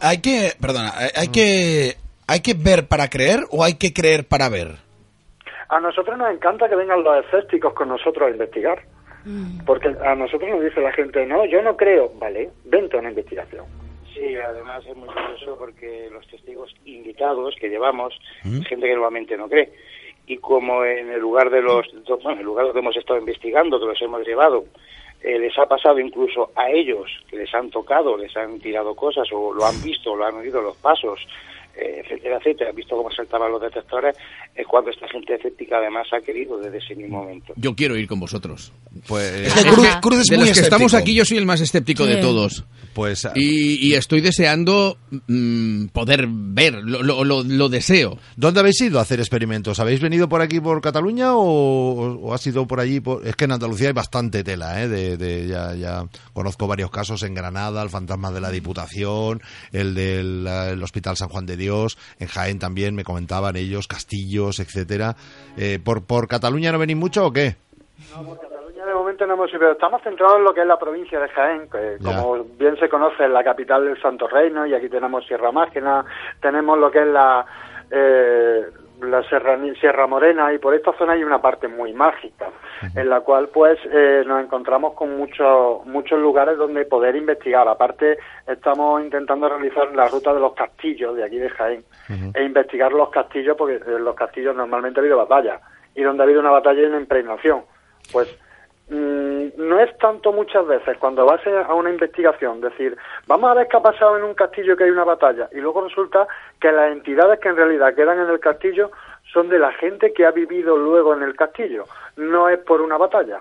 Hay 0.00 0.20
que, 0.22 0.52
perdona, 0.60 0.90
hay- 0.96 1.10
hay 1.14 1.28
que, 1.28 1.96
hay 2.26 2.40
que 2.40 2.54
ver 2.54 2.88
para 2.88 3.08
creer 3.08 3.40
o 3.50 3.62
hay 3.62 3.74
que 3.74 3.92
creer 3.92 4.26
para 4.26 4.48
ver. 4.48 4.68
A 5.68 5.78
nosotros 5.78 6.16
nos 6.18 6.30
encanta 6.32 6.68
que 6.68 6.74
vengan 6.74 7.04
los 7.04 7.24
escépticos 7.26 7.74
con 7.74 7.88
nosotros 7.90 8.26
a 8.26 8.30
investigar. 8.30 8.82
Porque 9.66 9.88
a 9.88 10.14
nosotros 10.14 10.50
nos 10.50 10.64
dice 10.64 10.80
la 10.80 10.92
gente, 10.92 11.26
no, 11.26 11.44
yo 11.44 11.62
no 11.62 11.76
creo. 11.76 12.12
Vale, 12.18 12.50
vente 12.64 12.96
a 12.96 13.00
una 13.00 13.10
investigación. 13.10 13.64
Sí, 14.14 14.34
además 14.36 14.84
es 14.86 14.96
muy 14.96 15.08
curioso 15.08 15.56
porque 15.58 16.08
los 16.10 16.26
testigos 16.26 16.74
invitados 16.84 17.54
que 17.60 17.68
llevamos, 17.68 18.18
es 18.44 18.66
gente 18.66 18.86
que 18.86 18.92
normalmente 18.92 19.36
no 19.36 19.48
cree. 19.48 19.72
Y 20.26 20.36
como 20.38 20.84
en 20.84 21.10
el 21.10 21.20
lugar 21.20 21.50
de 21.50 21.62
los, 21.62 21.86
bueno, 22.06 22.32
en 22.32 22.38
el 22.38 22.44
lugar 22.44 22.66
donde 22.66 22.80
hemos 22.80 22.96
estado 22.96 23.18
investigando, 23.18 23.78
que 23.80 23.86
los 23.86 24.02
hemos 24.02 24.26
llevado, 24.26 24.64
eh, 25.22 25.38
les 25.38 25.56
ha 25.58 25.66
pasado 25.66 25.98
incluso 25.98 26.50
a 26.56 26.70
ellos, 26.70 27.10
que 27.28 27.36
les 27.36 27.52
han 27.54 27.70
tocado, 27.70 28.16
les 28.16 28.34
han 28.36 28.58
tirado 28.58 28.94
cosas 28.94 29.28
o 29.32 29.52
lo 29.52 29.64
han 29.64 29.80
visto, 29.82 30.16
lo 30.16 30.24
han 30.24 30.36
oído 30.36 30.62
los 30.62 30.76
pasos, 30.78 31.20
eh, 31.76 32.02
etcétera, 32.04 32.38
etcétera, 32.38 32.70
han 32.70 32.76
visto 32.76 32.96
cómo 32.96 33.10
saltaban 33.10 33.52
los 33.52 33.60
detectores, 33.60 34.16
es 34.54 34.66
cuando 34.66 34.90
esta 34.90 35.08
gente 35.08 35.34
escéptica 35.34 35.78
además 35.78 36.08
ha 36.12 36.20
querido 36.20 36.58
desde 36.58 36.78
ese 36.78 36.94
mismo 36.94 37.22
momento. 37.22 37.52
Yo 37.56 37.74
quiero 37.74 37.96
ir 37.96 38.08
con 38.08 38.18
vosotros. 38.18 38.72
Pues, 39.06 39.46
Es 39.46 39.54
que 39.54 39.70
Cruz, 39.70 39.86
Cruz 40.02 40.20
es 40.22 40.26
de 40.26 40.36
muy 40.36 40.48
los 40.48 40.56
que 40.58 40.64
estamos 40.64 40.94
aquí, 40.94 41.14
yo 41.14 41.24
soy 41.24 41.38
el 41.38 41.46
más 41.46 41.60
escéptico 41.60 42.06
de 42.06 42.16
todos. 42.16 42.64
pues 42.92 43.26
Y, 43.36 43.86
y 43.86 43.94
estoy 43.94 44.20
deseando 44.20 44.98
mm, 45.28 45.86
poder 45.86 46.26
ver, 46.28 46.74
lo, 46.74 47.00
lo- 47.04 47.22
lo- 47.22 47.44
lo 47.44 47.68
deseo. 47.68 48.18
¿Dónde 48.36 48.58
habéis 48.60 48.80
ido 48.80 48.98
a 48.98 49.02
hacer 49.02 49.20
experimentos? 49.20 49.78
¿Habéis 49.78 50.00
venido 50.00 50.28
por 50.28 50.42
aquí, 50.42 50.58
por 50.60 50.80
Cataluña, 50.80 51.36
o, 51.36 51.42
o 52.20 52.34
ha 52.34 52.38
sido 52.38 52.66
por 52.66 52.80
allí? 52.80 52.98
por- 52.98 53.24
Es 53.24 53.36
que 53.36 53.44
en 53.44 53.52
Andalucía 53.52 53.86
hay 53.88 53.92
bastante 53.94 54.42
tela, 54.42 54.82
¿eh? 54.82 54.88
De, 54.88 55.16
de- 55.16 55.46
ya, 55.46 55.72
ya 55.76 56.04
conozco 56.32 56.66
varios 56.66 56.90
casos 56.90 57.22
en 57.22 57.34
Granada, 57.34 57.80
el 57.84 57.90
fantasma 57.90 58.32
de 58.32 58.40
la 58.40 58.50
Diputación, 58.50 59.40
el 59.72 59.94
del 59.94 60.46
el 60.48 60.82
Hospital 60.82 61.16
San 61.16 61.28
Juan 61.28 61.46
de 61.46 61.56
Dios, 61.56 61.96
en 62.18 62.26
Jaén 62.26 62.58
también 62.58 62.96
me 62.96 63.04
comentaban 63.04 63.54
ellos, 63.56 63.86
castillos, 63.86 64.58
etcétera. 64.58 65.16
Eh, 65.56 65.78
¿por, 65.82 66.02
¿Por 66.02 66.26
Cataluña 66.26 66.72
no 66.72 66.78
venís 66.80 66.96
mucho 66.96 67.24
o 67.26 67.32
qué? 67.32 67.54
Cataluña 68.10 68.40
de 68.42 68.49
hemos 69.24 69.52
ido, 69.52 69.72
estamos 69.72 70.02
centrados 70.02 70.38
en 70.38 70.44
lo 70.44 70.54
que 70.54 70.60
es 70.60 70.66
la 70.66 70.78
provincia 70.78 71.20
de 71.20 71.28
Jaén, 71.28 71.68
que 71.70 71.96
Ya. 72.00 72.16
como 72.22 72.44
bien 72.58 72.76
se 72.78 72.88
conoce 72.88 73.24
es 73.24 73.30
la 73.30 73.44
capital 73.44 73.84
del 73.84 74.00
Santo 74.00 74.26
Reino 74.28 74.66
y 74.66 74.74
aquí 74.74 74.88
tenemos 74.88 75.26
Sierra 75.26 75.52
Mágina, 75.52 76.04
tenemos 76.40 76.78
lo 76.78 76.90
que 76.90 77.00
es 77.00 77.06
la 77.06 77.44
eh, 77.90 78.66
la 79.02 79.22
Sierra, 79.24 79.58
Sierra 79.80 80.06
Morena 80.06 80.52
y 80.52 80.58
por 80.58 80.74
esta 80.74 80.92
zona 80.92 81.14
hay 81.14 81.24
una 81.24 81.40
parte 81.40 81.68
muy 81.68 81.92
mágica 81.92 82.48
en 82.94 83.08
la 83.08 83.20
cual 83.20 83.48
pues 83.48 83.78
eh, 83.90 84.22
nos 84.26 84.42
encontramos 84.42 84.94
con 84.94 85.16
muchos 85.16 85.84
muchos 85.86 86.18
lugares 86.18 86.58
donde 86.58 86.84
poder 86.84 87.16
investigar. 87.16 87.66
Aparte 87.66 88.18
estamos 88.46 89.02
intentando 89.02 89.48
realizar 89.48 89.94
la 89.94 90.08
ruta 90.08 90.34
de 90.34 90.40
los 90.40 90.54
castillos 90.54 91.16
de 91.16 91.24
aquí 91.24 91.38
de 91.38 91.48
Jaén 91.48 91.84
e 92.34 92.44
investigar 92.44 92.92
los 92.92 93.10
castillos 93.10 93.56
porque 93.56 93.80
en 93.86 94.04
los 94.04 94.14
castillos 94.14 94.54
normalmente 94.54 95.00
ha 95.00 95.02
habido 95.02 95.16
batallas 95.16 95.60
y 95.94 96.02
donde 96.02 96.22
ha 96.22 96.24
habido 96.24 96.40
una 96.40 96.50
batalla 96.50 96.82
y 96.82 96.86
una 96.86 97.00
impregnación. 97.00 97.62
Pues 98.12 98.28
no 98.90 99.80
es 99.80 99.96
tanto 99.98 100.32
muchas 100.32 100.66
veces 100.66 100.98
cuando 100.98 101.24
vas 101.24 101.40
a 101.46 101.74
una 101.74 101.90
investigación 101.90 102.60
decir, 102.60 102.96
vamos 103.26 103.50
a 103.50 103.54
ver 103.54 103.68
qué 103.68 103.76
ha 103.76 103.82
pasado 103.82 104.18
en 104.18 104.24
un 104.24 104.34
castillo 104.34 104.76
que 104.76 104.84
hay 104.84 104.90
una 104.90 105.04
batalla 105.04 105.48
y 105.52 105.60
luego 105.60 105.86
resulta 105.86 106.26
que 106.60 106.72
las 106.72 106.90
entidades 106.90 107.38
que 107.40 107.48
en 107.48 107.56
realidad 107.56 107.94
quedan 107.94 108.18
en 108.18 108.28
el 108.28 108.40
castillo 108.40 108.90
son 109.32 109.48
de 109.48 109.58
la 109.58 109.72
gente 109.74 110.12
que 110.12 110.26
ha 110.26 110.32
vivido 110.32 110.76
luego 110.76 111.14
en 111.14 111.22
el 111.22 111.36
castillo, 111.36 111.84
no 112.16 112.48
es 112.48 112.58
por 112.58 112.80
una 112.80 112.96
batalla. 112.96 113.40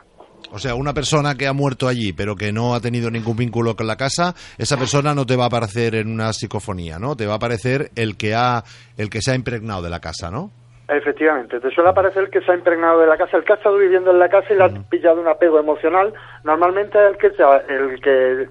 O 0.51 0.59
sea, 0.59 0.75
una 0.75 0.93
persona 0.93 1.35
que 1.35 1.47
ha 1.47 1.53
muerto 1.53 1.87
allí, 1.87 2.13
pero 2.13 2.35
que 2.35 2.51
no 2.51 2.73
ha 2.73 2.79
tenido 2.79 3.11
ningún 3.11 3.35
vínculo 3.35 3.75
con 3.75 3.87
la 3.87 3.97
casa, 3.97 4.33
esa 4.57 4.77
persona 4.77 5.13
no 5.13 5.25
te 5.25 5.35
va 5.35 5.45
a 5.45 5.47
aparecer 5.47 5.95
en 5.95 6.11
una 6.11 6.31
psicofonía, 6.33 6.97
¿no? 6.97 7.15
Te 7.15 7.25
va 7.27 7.33
a 7.33 7.37
aparecer 7.37 7.91
el 7.95 8.17
que 8.17 8.35
ha, 8.35 8.63
el 8.97 9.09
que 9.09 9.21
se 9.21 9.31
ha 9.31 9.35
impregnado 9.35 9.81
de 9.81 9.89
la 9.89 9.99
casa, 9.99 10.31
¿no? 10.31 10.51
Efectivamente, 10.91 11.59
te 11.59 11.69
suele 11.69 11.91
aparecer 11.91 12.23
el 12.23 12.29
que 12.31 12.41
se 12.41 12.51
ha 12.51 12.55
impregnado 12.55 12.99
de 12.99 13.05
la 13.05 13.15
casa, 13.15 13.37
el 13.37 13.43
que 13.43 13.53
ha 13.53 13.57
estado 13.57 13.77
viviendo 13.77 14.09
en 14.09 14.17
la 14.17 14.27
casa 14.27 14.51
y 14.51 14.57
le 14.57 14.63
ha 14.63 14.69
pillado 14.89 15.21
un 15.21 15.27
apego 15.27 15.59
emocional. 15.59 16.11
Normalmente 16.43 16.97
es 16.97 17.11
el 17.11 17.17
que, 17.17 17.29
se, 17.29 17.43
el 17.43 18.01
que 18.01 18.47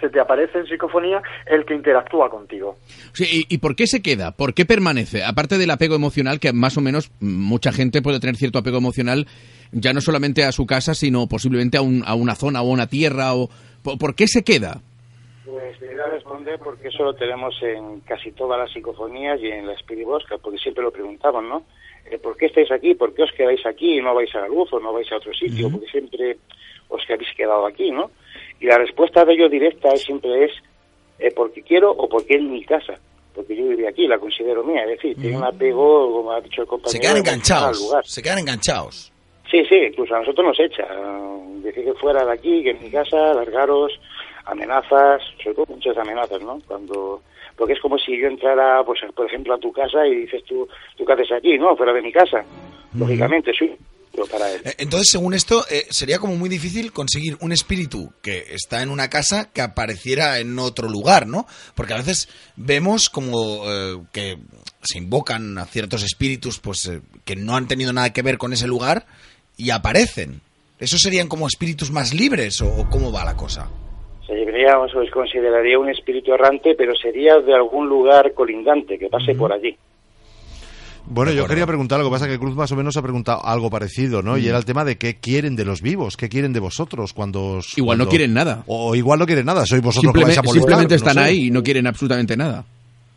se 0.00 0.08
te 0.08 0.20
aparece 0.20 0.58
en 0.60 0.66
psicofonía, 0.66 1.20
el 1.46 1.64
que 1.64 1.74
interactúa 1.74 2.30
contigo. 2.30 2.76
Sí, 3.12 3.46
¿y, 3.48 3.54
y 3.54 3.58
por 3.58 3.74
qué 3.74 3.88
se 3.88 4.02
queda? 4.02 4.30
¿Por 4.30 4.54
qué 4.54 4.64
permanece? 4.66 5.24
Aparte 5.24 5.58
del 5.58 5.70
apego 5.72 5.96
emocional, 5.96 6.38
que 6.38 6.52
más 6.52 6.76
o 6.76 6.80
menos 6.80 7.10
mucha 7.20 7.72
gente 7.72 8.02
puede 8.02 8.20
tener 8.20 8.36
cierto 8.36 8.60
apego 8.60 8.78
emocional, 8.78 9.26
ya 9.72 9.92
no 9.92 10.00
solamente 10.00 10.44
a 10.44 10.52
su 10.52 10.66
casa, 10.66 10.94
sino 10.94 11.26
posiblemente 11.26 11.76
a, 11.76 11.82
un- 11.82 12.04
a 12.06 12.14
una 12.14 12.36
zona 12.36 12.62
o 12.62 12.66
a 12.68 12.72
una 12.72 12.86
tierra. 12.86 13.34
O, 13.34 13.48
¿por, 13.82 13.98
por 13.98 14.14
qué 14.14 14.28
se 14.28 14.44
queda? 14.44 14.80
Pues 15.44 15.76
te 15.80 15.86
voy 15.86 15.98
a 16.00 16.06
responder 16.06 16.60
porque 16.62 16.86
eso 16.88 17.02
lo 17.02 17.14
tenemos 17.14 17.52
en 17.62 18.00
casi 18.02 18.30
todas 18.30 18.60
las 18.60 18.70
psicofonías 18.72 19.40
y 19.40 19.48
en 19.48 19.66
la 19.66 19.72
Spirit 19.72 20.04
Box, 20.06 20.24
porque 20.40 20.58
siempre 20.58 20.84
lo 20.84 20.92
preguntaban, 20.92 21.48
¿no? 21.48 21.64
Eh, 22.06 22.18
¿Por 22.18 22.36
qué 22.36 22.46
estáis 22.46 22.70
aquí? 22.72 22.94
¿Por 22.94 23.14
qué 23.14 23.22
os 23.24 23.32
quedáis 23.32 23.64
aquí 23.66 23.98
y 23.98 24.02
no 24.02 24.14
vais 24.14 24.34
a 24.34 24.40
la 24.40 24.48
luz 24.48 24.72
o 24.72 24.80
no 24.80 24.92
vais 24.92 25.10
a 25.12 25.16
otro 25.16 25.32
sitio? 25.34 25.70
Porque 25.70 25.86
siempre 25.88 26.36
os 26.88 27.02
habéis 27.10 27.32
quedado 27.36 27.66
aquí, 27.66 27.90
¿no? 27.90 28.10
Y 28.60 28.66
la 28.66 28.78
respuesta 28.78 29.24
de 29.24 29.34
ellos 29.34 29.50
directa 29.50 29.88
es, 29.90 30.02
siempre 30.02 30.44
es 30.44 30.52
eh, 31.18 31.32
porque 31.34 31.62
quiero 31.62 31.90
o 31.92 32.08
porque 32.08 32.34
es 32.36 32.42
mi 32.42 32.64
casa. 32.64 32.94
Porque 33.34 33.54
yo 33.56 33.68
vivía 33.68 33.90
aquí, 33.90 34.06
la 34.08 34.18
considero 34.18 34.64
mía. 34.64 34.82
Es 34.84 34.90
decir, 35.00 35.16
tiene 35.20 35.36
un 35.36 35.44
apego, 35.44 36.12
como 36.12 36.32
ha 36.32 36.40
dicho 36.40 36.62
el 36.62 36.66
compañero, 36.68 36.90
Se 36.92 37.00
quedan 37.00 37.16
enganchados. 37.18 37.80
lugar. 37.80 38.04
Se 38.06 38.22
quedan 38.22 38.38
enganchados. 38.40 39.12
Sí, 39.50 39.64
sí, 39.68 39.76
incluso 39.76 40.14
a 40.14 40.18
nosotros 40.20 40.46
nos 40.46 40.60
echa. 40.60 40.82
eh, 40.82 41.36
Decir 41.62 41.84
que 41.84 41.94
fuera 41.94 42.24
de 42.24 42.32
aquí, 42.32 42.62
que 42.62 42.70
en 42.70 42.82
mi 42.82 42.90
casa, 42.90 43.34
largaros, 43.34 43.92
amenazas, 44.46 45.22
sobre 45.42 45.54
todo 45.54 45.66
muchas 45.74 45.96
amenazas, 45.96 46.42
¿no? 46.42 46.60
Cuando 46.66 47.22
Porque 47.60 47.74
es 47.74 47.80
como 47.80 47.98
si 47.98 48.18
yo 48.18 48.26
entrara, 48.26 48.82
pues 48.86 49.00
por 49.14 49.26
ejemplo, 49.26 49.52
a 49.54 49.58
tu 49.58 49.70
casa 49.70 50.06
y 50.06 50.22
dices 50.22 50.42
tú, 50.48 50.66
¿tú 50.96 51.04
qué 51.04 51.12
haces 51.12 51.28
aquí? 51.30 51.58
No, 51.58 51.76
fuera 51.76 51.92
de 51.92 52.00
mi 52.00 52.10
casa. 52.10 52.42
Lógicamente, 52.94 53.52
soy 53.52 53.76
para 54.30 54.50
él. 54.50 54.62
Eh, 54.64 54.76
Entonces, 54.78 55.08
según 55.10 55.34
esto, 55.34 55.62
eh, 55.70 55.84
sería 55.90 56.18
como 56.18 56.36
muy 56.36 56.48
difícil 56.48 56.90
conseguir 56.90 57.36
un 57.40 57.52
espíritu 57.52 58.14
que 58.22 58.46
está 58.50 58.80
en 58.82 58.88
una 58.88 59.10
casa 59.10 59.50
que 59.52 59.60
apareciera 59.60 60.38
en 60.38 60.58
otro 60.58 60.88
lugar, 60.88 61.26
¿no? 61.26 61.46
Porque 61.74 61.92
a 61.92 61.98
veces 61.98 62.30
vemos 62.56 63.10
como 63.10 63.70
eh, 63.70 63.98
que 64.10 64.38
se 64.82 64.96
invocan 64.96 65.58
a 65.58 65.66
ciertos 65.66 66.02
espíritus 66.02 66.60
pues 66.60 66.86
eh, 66.86 67.02
que 67.26 67.36
no 67.36 67.56
han 67.56 67.68
tenido 67.68 67.92
nada 67.92 68.10
que 68.14 68.22
ver 68.22 68.38
con 68.38 68.54
ese 68.54 68.66
lugar 68.66 69.04
y 69.58 69.68
aparecen. 69.68 70.40
¿Esos 70.78 71.00
serían 71.02 71.28
como 71.28 71.46
espíritus 71.46 71.90
más 71.90 72.14
libres 72.14 72.62
o, 72.62 72.74
o 72.74 72.88
cómo 72.88 73.12
va 73.12 73.22
la 73.26 73.36
cosa? 73.36 73.68
Se 74.60 74.66
llevaría, 74.66 74.78
o 74.78 75.04
se 75.04 75.10
consideraría 75.10 75.78
un 75.78 75.88
espíritu 75.88 76.32
errante, 76.32 76.74
pero 76.76 76.92
sería 76.94 77.38
de 77.38 77.54
algún 77.54 77.88
lugar 77.88 78.32
colindante 78.34 78.98
que 78.98 79.08
pase 79.08 79.34
por 79.34 79.52
allí. 79.52 79.76
Bueno, 81.06 81.32
yo 81.32 81.46
quería 81.46 81.66
preguntar 81.66 81.98
algo, 81.98 82.10
pasa 82.10 82.28
que 82.28 82.38
Cruz 82.38 82.54
más 82.54 82.70
o 82.70 82.76
menos 82.76 82.96
ha 82.96 83.02
preguntado 83.02 83.44
algo 83.44 83.68
parecido, 83.70 84.22
¿no? 84.22 84.38
Y 84.38 84.46
era 84.46 84.58
el 84.58 84.64
tema 84.64 84.84
de 84.84 84.96
qué 84.96 85.16
quieren 85.18 85.56
de 85.56 85.64
los 85.64 85.80
vivos, 85.82 86.16
qué 86.16 86.28
quieren 86.28 86.52
de 86.52 86.60
vosotros 86.60 87.12
cuando... 87.12 87.56
os- 87.56 87.76
Igual 87.76 87.98
no 87.98 88.04
cuando- 88.04 88.10
quieren 88.10 88.34
nada. 88.34 88.62
O 88.68 88.94
igual 88.94 89.18
no 89.18 89.26
quieren 89.26 89.46
nada, 89.46 89.64
sois 89.66 89.82
vosotros 89.82 90.12
que 90.12 90.22
vais 90.22 90.34
Simplemente, 90.34 90.38
a 90.38 90.42
molestar. 90.42 90.60
simplemente 90.60 90.94
no 90.94 90.96
están 91.08 91.24
sé. 91.24 91.30
ahí 91.30 91.46
y 91.46 91.50
no 91.50 91.62
quieren 91.62 91.86
absolutamente 91.88 92.36
nada. 92.36 92.64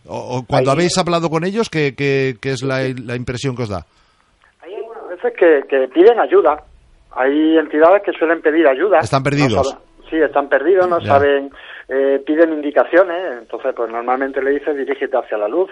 O, 0.08 0.38
o 0.38 0.44
cuando 0.46 0.72
Ahí- 0.72 0.78
habéis 0.78 0.98
hablado 0.98 1.30
con 1.30 1.44
ellos, 1.44 1.70
¿qué, 1.70 1.94
qué- 1.96 2.36
qué 2.42 2.52
es 2.52 2.64
la, 2.64 2.82
la 3.06 3.16
impresión 3.16 3.56
que 3.56 3.64
os 3.64 3.70
da? 3.70 3.86
Hay 4.62 4.74
algunas 4.74 5.08
veces 5.10 5.34
que, 5.38 5.62
que 5.70 5.88
piden 5.94 6.20
ayuda. 6.20 6.64
Hay 7.16 7.58
entidades 7.60 8.02
que 8.04 8.12
suelen 8.18 8.42
pedir 8.42 8.66
ayuda. 8.66 9.00
Están 9.00 9.22
perdidos. 9.22 9.52
No 9.72 9.80
sí, 10.14 10.22
están 10.22 10.48
perdidos, 10.48 10.88
no 10.88 11.00
Ya. 11.00 11.08
saben, 11.08 11.52
eh, 11.90 12.22
piden 12.26 12.54
indicaciones. 12.54 13.40
Entonces, 13.42 13.74
pues 13.76 13.90
normalmente 13.92 14.42
le 14.44 14.52
dices 14.52 14.78
dirígete 14.78 15.18
hacia 15.18 15.38
la 15.40 15.48
luz. 15.48 15.72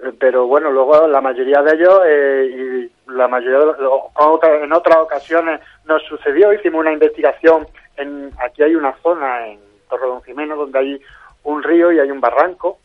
Eh, 0.00 0.12
Pero 0.18 0.46
bueno, 0.46 0.70
luego 0.70 1.06
la 1.06 1.20
mayoría 1.20 1.62
de 1.62 1.74
ellos, 1.76 2.00
eh, 2.06 2.88
y 3.06 3.12
la 3.12 3.28
mayoría 3.28 3.58
de 3.58 3.66
los- 3.66 4.62
en 4.62 4.72
otras 4.72 4.96
ocasiones 4.96 5.60
nos 5.84 6.02
sucedió, 6.04 6.52
hicimos 6.52 6.80
una 6.80 6.92
investigación, 6.92 7.66
en, 7.96 8.30
aquí 8.44 8.62
hay 8.62 8.74
una 8.74 8.94
zona 9.02 9.46
en 9.46 9.60
Torredonjimeno 9.90 10.56
donde 10.56 10.78
hay 10.78 11.00
un 11.44 11.62
río 11.62 11.92
y 11.92 12.00
hay 12.00 12.10
un 12.10 12.20
barranco, 12.20 12.78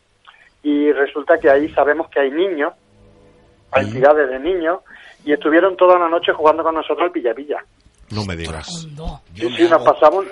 y 0.61 0.91
resulta 0.91 1.37
que 1.39 1.49
ahí 1.49 1.69
sabemos 1.69 2.09
que 2.09 2.19
hay 2.19 2.31
niños, 2.31 2.73
hay 3.71 3.85
entidades 3.85 4.29
de 4.29 4.39
niños, 4.39 4.81
y 5.23 5.31
estuvieron 5.33 5.77
toda 5.77 5.97
la 5.97 6.09
noche 6.09 6.33
jugando 6.33 6.63
con 6.63 6.75
nosotros 6.75 7.05
al 7.05 7.11
pilla-pilla. 7.11 7.63
No 8.11 8.25
me 8.25 8.35
digas. 8.35 8.87
Yo 8.97 9.49
Sí, 9.49 9.55
sí, 9.55 9.69
nos 9.69 9.83
pasamos, 9.83 10.25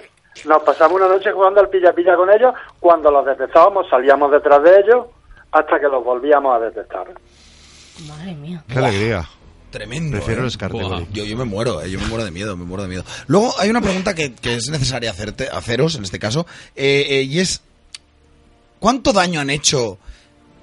nos 0.45 0.63
pasamos 0.63 0.99
una 0.99 1.07
noche 1.07 1.31
jugando 1.31 1.59
al 1.61 1.69
pilla-pilla 1.69 2.15
con 2.15 2.29
ellos, 2.29 2.53
cuando 2.79 3.09
los 3.11 3.25
detectábamos 3.25 3.87
salíamos 3.89 4.31
detrás 4.31 4.61
de 4.63 4.79
ellos 4.79 5.05
hasta 5.51 5.79
que 5.79 5.87
los 5.87 6.03
volvíamos 6.03 6.55
a 6.55 6.65
detectar. 6.65 7.07
Madre 8.07 8.35
mía. 8.35 8.63
Qué 8.67 8.77
alegría. 8.79 9.27
Tremendo. 9.71 10.17
Prefiero 10.17 10.47
¿eh? 10.47 11.07
Yo, 11.11 11.25
yo 11.25 11.35
me 11.37 11.43
muero, 11.43 11.81
eh, 11.81 11.91
yo 11.91 11.99
me 11.99 12.07
muero 12.07 12.23
de 12.23 12.31
miedo, 12.31 12.55
me 12.55 12.63
muero 12.63 12.83
de 12.83 12.89
miedo. 12.89 13.03
Luego 13.27 13.53
hay 13.59 13.69
una 13.69 13.81
pregunta 13.81 14.13
que, 14.15 14.33
que 14.33 14.55
es 14.55 14.69
necesaria 14.69 15.11
hacerte, 15.11 15.49
haceros 15.51 15.95
en 15.95 16.03
este 16.03 16.19
caso, 16.19 16.45
eh, 16.75 17.05
eh, 17.09 17.21
y 17.23 17.39
es 17.39 17.61
¿cuánto 18.79 19.11
daño 19.11 19.41
han 19.41 19.49
hecho 19.49 19.97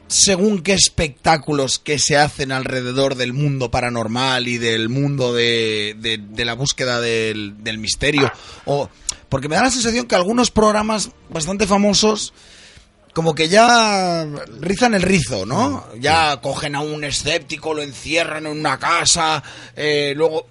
según 0.06 0.62
qué 0.62 0.72
espectáculos 0.74 1.78
que 1.78 1.98
se 1.98 2.16
hacen 2.16 2.50
alrededor 2.52 3.14
del 3.14 3.32
mundo 3.32 3.70
paranormal 3.70 4.46
y 4.48 4.58
del 4.58 4.88
mundo 4.88 5.32
de, 5.34 5.96
de- 5.98 6.18
de 6.18 6.44
la 6.44 6.54
búsqueda 6.54 7.00
del, 7.00 7.62
del 7.62 7.78
misterio? 7.78 8.30
O 8.64 8.88
porque 9.28 9.48
me 9.48 9.56
da 9.56 9.62
la 9.62 9.70
sensación 9.70 10.06
que 10.06 10.14
algunos 10.14 10.50
programas 10.50 11.10
bastante 11.30 11.66
famosos 11.66 12.32
como 13.12 13.34
que 13.34 13.48
ya 13.48 14.26
rizan 14.60 14.94
el 14.94 15.02
rizo, 15.02 15.46
¿no? 15.46 15.84
Ya 16.00 16.40
cogen 16.40 16.74
a 16.74 16.80
un 16.80 17.04
escéptico, 17.04 17.72
lo 17.72 17.82
encierran 17.82 18.46
en 18.46 18.58
una 18.58 18.78
casa, 18.78 19.42
eh, 19.76 20.14
luego... 20.16 20.48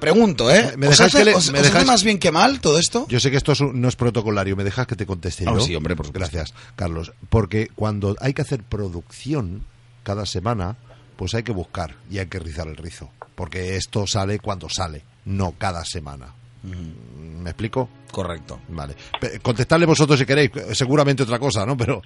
Pregunto, 0.00 0.48
¿eh? 0.48 0.74
¿Me 0.76 0.86
¿Os 0.86 0.92
dejáis 0.98 1.00
hace, 1.14 1.18
que 1.18 1.24
le- 1.24 1.34
os- 1.34 1.50
me 1.50 1.58
os 1.60 1.74
hace 1.74 1.84
más 1.84 2.04
bien 2.04 2.20
que 2.20 2.30
mal 2.30 2.60
todo 2.60 2.78
esto? 2.78 3.06
Yo 3.08 3.18
sé 3.18 3.32
que 3.32 3.36
esto 3.36 3.50
es 3.50 3.60
un- 3.60 3.80
no 3.80 3.88
es 3.88 3.96
protocolario, 3.96 4.54
me 4.54 4.62
dejas 4.62 4.86
que 4.86 4.94
te 4.94 5.06
conteste 5.06 5.44
Ah, 5.44 5.54
yo. 5.54 5.60
sí, 5.60 5.74
hombre, 5.74 5.96
por 5.96 6.06
supuesto. 6.06 6.30
Gracias, 6.36 6.56
Carlos. 6.76 7.12
Porque 7.28 7.68
cuando 7.74 8.14
hay 8.20 8.32
que 8.32 8.42
hacer 8.42 8.62
producción 8.62 9.64
cada 10.04 10.24
semana, 10.24 10.76
pues 11.16 11.34
hay 11.34 11.42
que 11.42 11.50
buscar 11.50 11.96
y 12.08 12.18
hay 12.20 12.26
que 12.26 12.38
rizar 12.38 12.68
el 12.68 12.76
rizo. 12.76 13.10
Porque 13.34 13.74
esto 13.76 14.06
sale 14.06 14.38
cuando 14.38 14.68
sale, 14.68 15.04
no 15.24 15.54
cada 15.58 15.84
semana. 15.84 16.32
¿Me 16.62 17.50
explico? 17.50 17.88
Correcto. 18.12 18.58
Vale. 18.68 18.94
Contestadle 19.42 19.86
vosotros 19.86 20.18
si 20.18 20.26
queréis, 20.26 20.50
seguramente 20.76 21.22
otra 21.22 21.38
cosa, 21.38 21.64
¿no? 21.64 21.76
Pero 21.76 22.00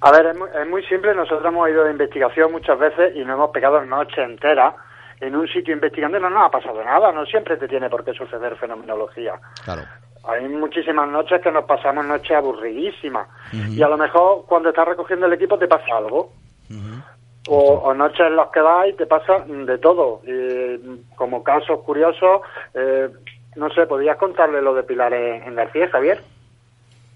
A 0.00 0.10
ver, 0.10 0.26
es 0.26 0.36
muy, 0.36 0.48
es 0.48 0.68
muy 0.68 0.82
simple. 0.84 1.14
Nosotros 1.14 1.44
hemos 1.46 1.68
ido 1.68 1.84
de 1.84 1.92
investigación 1.92 2.52
muchas 2.52 2.78
veces 2.78 3.14
y 3.14 3.20
nos 3.20 3.34
hemos 3.34 3.50
pegado 3.50 3.84
noche 3.84 4.22
entera 4.22 4.74
en 5.20 5.34
un 5.34 5.48
sitio 5.48 5.74
investigando 5.74 6.18
y 6.18 6.20
no 6.20 6.30
nos 6.30 6.46
ha 6.46 6.50
pasado 6.50 6.82
nada. 6.82 7.12
No 7.12 7.26
siempre 7.26 7.56
te 7.56 7.68
tiene 7.68 7.90
por 7.90 8.04
qué 8.04 8.12
suceder 8.12 8.56
fenomenología. 8.56 9.34
claro. 9.64 9.82
Hay 10.24 10.46
muchísimas 10.46 11.08
noches 11.08 11.40
que 11.40 11.50
nos 11.50 11.64
pasamos 11.64 12.04
noches 12.04 12.32
aburridísimas. 12.32 13.28
Y 13.52 13.80
a 13.80 13.88
lo 13.88 13.96
mejor 13.96 14.44
cuando 14.46 14.68
estás 14.68 14.86
recogiendo 14.86 15.24
el 15.26 15.32
equipo 15.32 15.58
te 15.58 15.66
pasa 15.66 15.96
algo. 15.96 16.32
o, 17.48 17.56
o 17.56 17.94
noches 17.94 18.20
en 18.20 18.36
las 18.36 18.48
que 18.48 18.60
vas 18.60 18.88
y 18.88 18.92
te 18.92 19.06
pasa 19.06 19.38
de 19.46 19.78
todo. 19.78 20.20
Y, 20.26 21.14
como 21.14 21.42
casos 21.42 21.80
curiosos, 21.80 22.42
eh, 22.74 23.08
no 23.58 23.68
sé, 23.70 23.86
¿podrías 23.86 24.16
contarle 24.16 24.62
lo 24.62 24.72
de 24.72 24.84
Pilar 24.84 25.12
en, 25.12 25.54
García, 25.54 25.88
Javier? 25.88 26.22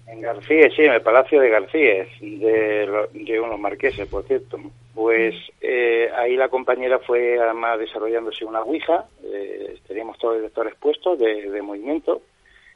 En 0.07 0.19
García, 0.19 0.69
sí, 0.75 0.83
en 0.83 0.91
el 0.91 1.01
Palacio 1.01 1.39
de 1.39 1.49
García, 1.49 2.05
de, 2.19 3.07
de 3.13 3.39
unos 3.39 3.59
marqueses, 3.59 4.07
por 4.09 4.23
cierto. 4.25 4.59
Pues 4.93 5.33
eh, 5.61 6.11
ahí 6.15 6.35
la 6.35 6.49
compañera 6.49 6.99
fue 6.99 7.39
además 7.39 7.79
desarrollándose 7.79 8.43
una 8.43 8.61
ouija, 8.61 9.05
eh, 9.23 9.79
teníamos 9.87 10.17
todos 10.17 10.35
los 10.35 10.41
directores 10.41 10.75
puestos 10.75 11.17
de, 11.17 11.49
de 11.49 11.61
movimiento, 11.61 12.21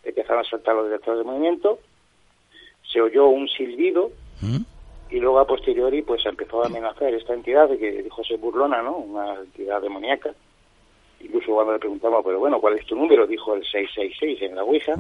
empezaron 0.04 0.46
a 0.46 0.50
saltar 0.50 0.76
los 0.76 0.86
directores 0.86 1.20
de 1.20 1.26
movimiento, 1.26 1.80
se 2.92 3.02
oyó 3.02 3.28
un 3.28 3.50
silbido 3.50 4.12
¿Mm? 4.42 4.62
y 5.10 5.20
luego 5.20 5.40
a 5.40 5.46
posteriori 5.48 6.02
pues 6.04 6.26
empezó 6.26 6.64
a 6.64 6.68
amenazar 6.68 7.14
esta 7.14 7.34
entidad 7.34 7.68
de 7.68 7.78
que 7.78 8.02
dijo 8.02 8.24
ser 8.24 8.38
burlona, 8.38 8.82
¿no? 8.82 8.98
Una 8.98 9.36
entidad 9.36 9.82
demoníaca. 9.82 10.34
Incluso 11.20 11.54
cuando 11.54 11.74
le 11.74 11.80
preguntamos, 11.80 12.24
pero 12.24 12.40
bueno, 12.40 12.60
¿cuál 12.60 12.78
es 12.78 12.86
tu 12.86 12.96
número? 12.96 13.26
Dijo 13.26 13.56
el 13.56 13.64
666 13.64 14.42
en 14.44 14.56
la 14.56 14.64
ouija. 14.64 14.96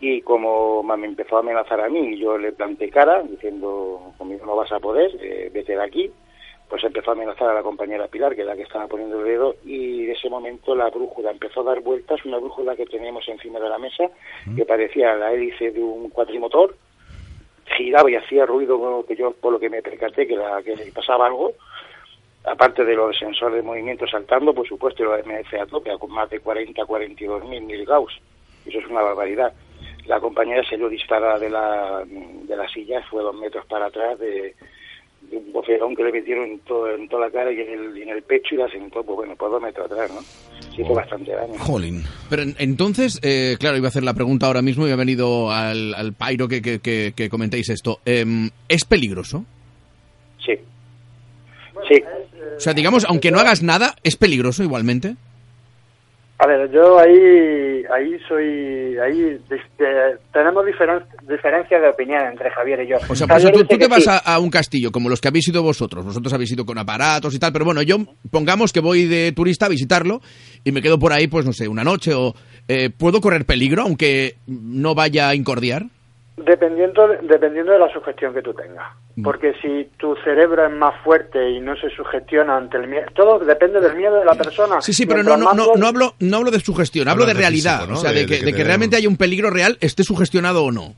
Y 0.00 0.22
como 0.22 0.82
me 0.82 1.06
empezó 1.06 1.36
a 1.36 1.40
amenazar 1.40 1.80
a 1.80 1.88
mí, 1.88 2.18
yo 2.18 2.38
le 2.38 2.52
planté 2.52 2.88
cara 2.88 3.22
diciendo, 3.22 4.12
conmigo 4.16 4.46
no 4.46 4.56
vas 4.56 4.72
a 4.72 4.80
poder, 4.80 5.10
eh, 5.20 5.50
vete 5.52 5.76
de 5.76 5.82
aquí, 5.82 6.10
pues 6.70 6.82
empezó 6.84 7.10
a 7.10 7.14
amenazar 7.14 7.50
a 7.50 7.54
la 7.54 7.62
compañera 7.62 8.08
Pilar, 8.08 8.34
que 8.34 8.40
es 8.40 8.46
la 8.46 8.56
que 8.56 8.62
estaba 8.62 8.86
poniendo 8.86 9.20
el 9.20 9.26
dedo, 9.26 9.56
y 9.64 10.04
en 10.04 10.12
ese 10.12 10.30
momento 10.30 10.74
la 10.74 10.88
brújula 10.88 11.32
empezó 11.32 11.60
a 11.60 11.64
dar 11.64 11.80
vueltas, 11.80 12.24
una 12.24 12.38
brújula 12.38 12.76
que 12.76 12.86
teníamos 12.86 13.28
encima 13.28 13.60
de 13.60 13.68
la 13.68 13.78
mesa, 13.78 14.04
que 14.56 14.64
parecía 14.64 15.14
la 15.16 15.32
hélice 15.32 15.70
de 15.70 15.82
un 15.82 16.08
cuatrimotor, 16.08 16.74
giraba 17.76 18.10
y 18.10 18.14
hacía 18.14 18.46
ruido 18.46 19.04
que 19.06 19.16
yo, 19.16 19.32
por 19.32 19.52
lo 19.52 19.60
que 19.60 19.68
me 19.68 19.82
percaté, 19.82 20.26
que, 20.26 20.36
la, 20.36 20.62
que 20.62 20.76
pasaba 20.94 21.26
algo, 21.26 21.52
aparte 22.44 22.84
de 22.84 22.94
los 22.94 23.16
sensores 23.18 23.56
de 23.56 23.62
movimiento 23.62 24.06
saltando, 24.06 24.54
por 24.54 24.66
supuesto, 24.66 25.02
y 25.02 25.06
los 25.06 25.26
MF 25.26 25.54
a 25.60 25.66
tope, 25.66 25.90
con 25.98 26.10
más 26.12 26.28
de 26.30 26.40
40, 26.40 26.84
42 26.84 27.44
mil 27.48 27.62
mil 27.62 27.84
Gauss. 27.84 28.12
Eso 28.66 28.78
es 28.78 28.86
una 28.86 29.02
barbaridad. 29.02 29.52
La 30.06 30.20
compañera 30.20 30.62
salió 30.68 30.88
disparada 30.88 31.38
de 31.38 31.50
la, 31.50 32.02
de 32.04 32.56
la 32.56 32.68
silla, 32.68 33.02
fue 33.10 33.22
dos 33.22 33.34
metros 33.34 33.64
para 33.66 33.86
atrás 33.86 34.18
de, 34.18 34.54
de 35.22 35.36
un 35.36 35.52
bofetón 35.52 35.94
que 35.94 36.02
le 36.02 36.12
metieron 36.12 36.44
en, 36.50 36.58
todo, 36.60 36.90
en 36.92 37.08
toda 37.08 37.26
la 37.26 37.32
cara 37.32 37.52
y 37.52 37.60
en 37.60 37.68
el, 37.72 38.02
en 38.02 38.08
el 38.08 38.22
pecho 38.22 38.54
y 38.54 38.58
la 38.58 38.68
sentó, 38.68 39.02
pues 39.04 39.16
bueno, 39.16 39.34
pues 39.36 39.52
dos 39.52 39.62
metros 39.62 39.90
atrás, 39.90 40.10
¿no? 40.12 40.20
Sí, 40.74 40.82
fue 40.84 40.96
bastante 40.96 41.32
daño. 41.32 41.54
Jolín. 41.58 42.02
Pero 42.28 42.42
en- 42.42 42.56
entonces, 42.58 43.20
eh, 43.22 43.56
claro, 43.60 43.76
iba 43.76 43.86
a 43.86 43.90
hacer 43.90 44.02
la 44.02 44.14
pregunta 44.14 44.46
ahora 44.46 44.62
mismo 44.62 44.88
y 44.88 44.90
ha 44.90 44.96
venido 44.96 45.50
al, 45.50 45.94
al 45.94 46.14
pairo 46.14 46.48
que, 46.48 46.60
que, 46.62 46.80
que- 46.80 47.12
que 47.14 47.28
comentéis 47.28 47.68
esto. 47.68 48.00
Em, 48.04 48.50
¿Es 48.68 48.84
peligroso? 48.84 49.44
Sí. 51.88 52.02
O 52.56 52.60
sea, 52.60 52.72
digamos, 52.74 53.04
aunque 53.08 53.30
no 53.30 53.38
hagas 53.40 53.62
nada, 53.62 53.94
¿es 54.02 54.16
peligroso 54.16 54.62
igualmente? 54.62 55.16
A 56.42 56.46
ver, 56.46 56.70
yo 56.72 56.98
ahí, 56.98 57.84
ahí 57.94 58.18
soy, 58.26 58.96
ahí 58.96 59.38
de- 59.48 60.18
tenemos 60.32 60.64
diferen, 60.64 61.00
diferencia 61.28 61.78
de 61.78 61.88
opinión 61.90 62.22
entre 62.32 62.50
Javier 62.50 62.80
y 62.82 62.88
yo. 62.88 62.96
O 63.10 63.14
sea, 63.14 63.26
Javier 63.26 63.52
tú, 63.52 63.76
te 63.76 63.88
vas 63.88 64.04
sí. 64.04 64.08
a, 64.10 64.16
a 64.16 64.38
un 64.38 64.48
castillo 64.48 64.90
como 64.90 65.10
los 65.10 65.20
que 65.20 65.28
habéis 65.28 65.48
ido 65.48 65.62
vosotros. 65.62 66.02
Vosotros 66.02 66.32
habéis 66.32 66.52
ido 66.52 66.64
con 66.64 66.78
aparatos 66.78 67.34
y 67.34 67.38
tal, 67.38 67.52
pero 67.52 67.66
bueno, 67.66 67.82
yo 67.82 67.98
pongamos 68.30 68.72
que 68.72 68.80
voy 68.80 69.04
de 69.04 69.32
turista 69.32 69.66
a 69.66 69.68
visitarlo 69.68 70.22
y 70.64 70.72
me 70.72 70.80
quedo 70.80 70.98
por 70.98 71.12
ahí, 71.12 71.26
pues 71.26 71.44
no 71.44 71.52
sé, 71.52 71.68
una 71.68 71.84
noche 71.84 72.14
o... 72.14 72.34
eh, 72.68 72.88
¿Puedo 72.88 73.20
correr 73.20 73.44
peligro 73.44 73.82
aunque 73.82 74.36
no 74.46 74.94
vaya 74.94 75.28
a 75.28 75.34
incordiar? 75.34 75.84
Dependiendo, 76.44 77.06
dependiendo 77.22 77.72
de 77.72 77.78
la 77.78 77.92
sugestión 77.92 78.32
que 78.32 78.40
tú 78.42 78.54
tengas. 78.54 78.86
Mm. 79.16 79.22
Porque 79.22 79.52
si 79.60 79.90
tu 79.98 80.14
cerebro 80.24 80.64
es 80.66 80.72
más 80.72 80.94
fuerte 81.02 81.50
y 81.50 81.60
no 81.60 81.76
se 81.76 81.90
sugestiona 81.90 82.56
ante 82.56 82.76
el 82.78 82.86
miedo, 82.88 83.06
todo 83.14 83.38
depende 83.40 83.80
del 83.80 83.94
miedo 83.96 84.16
de 84.16 84.24
la 84.24 84.34
persona. 84.34 84.80
Sí, 84.80 84.92
sí, 84.92 85.06
pero 85.06 85.22
no, 85.22 85.36
no, 85.36 85.52
no, 85.52 85.74
no 85.76 85.86
hablo, 85.86 86.14
no 86.20 86.36
hablo 86.38 86.50
de 86.50 86.60
sugestión, 86.60 87.08
hablo 87.08 87.26
de 87.26 87.34
realidad. 87.34 87.80
físico, 87.80 87.92
¿no? 87.92 87.98
O 87.98 88.00
sea, 88.02 88.12
De- 88.12 88.20
de, 88.20 88.26
que, 88.26 88.32
de 88.34 88.38
que 88.40 88.44
de 88.46 88.52
que 88.52 88.58
te- 88.58 88.64
realmente 88.64 88.96
haya 88.96 89.08
un 89.08 89.16
peligro 89.16 89.50
real, 89.50 89.76
esté 89.80 90.02
sugestionado 90.02 90.64
o 90.64 90.72
no. 90.72 90.94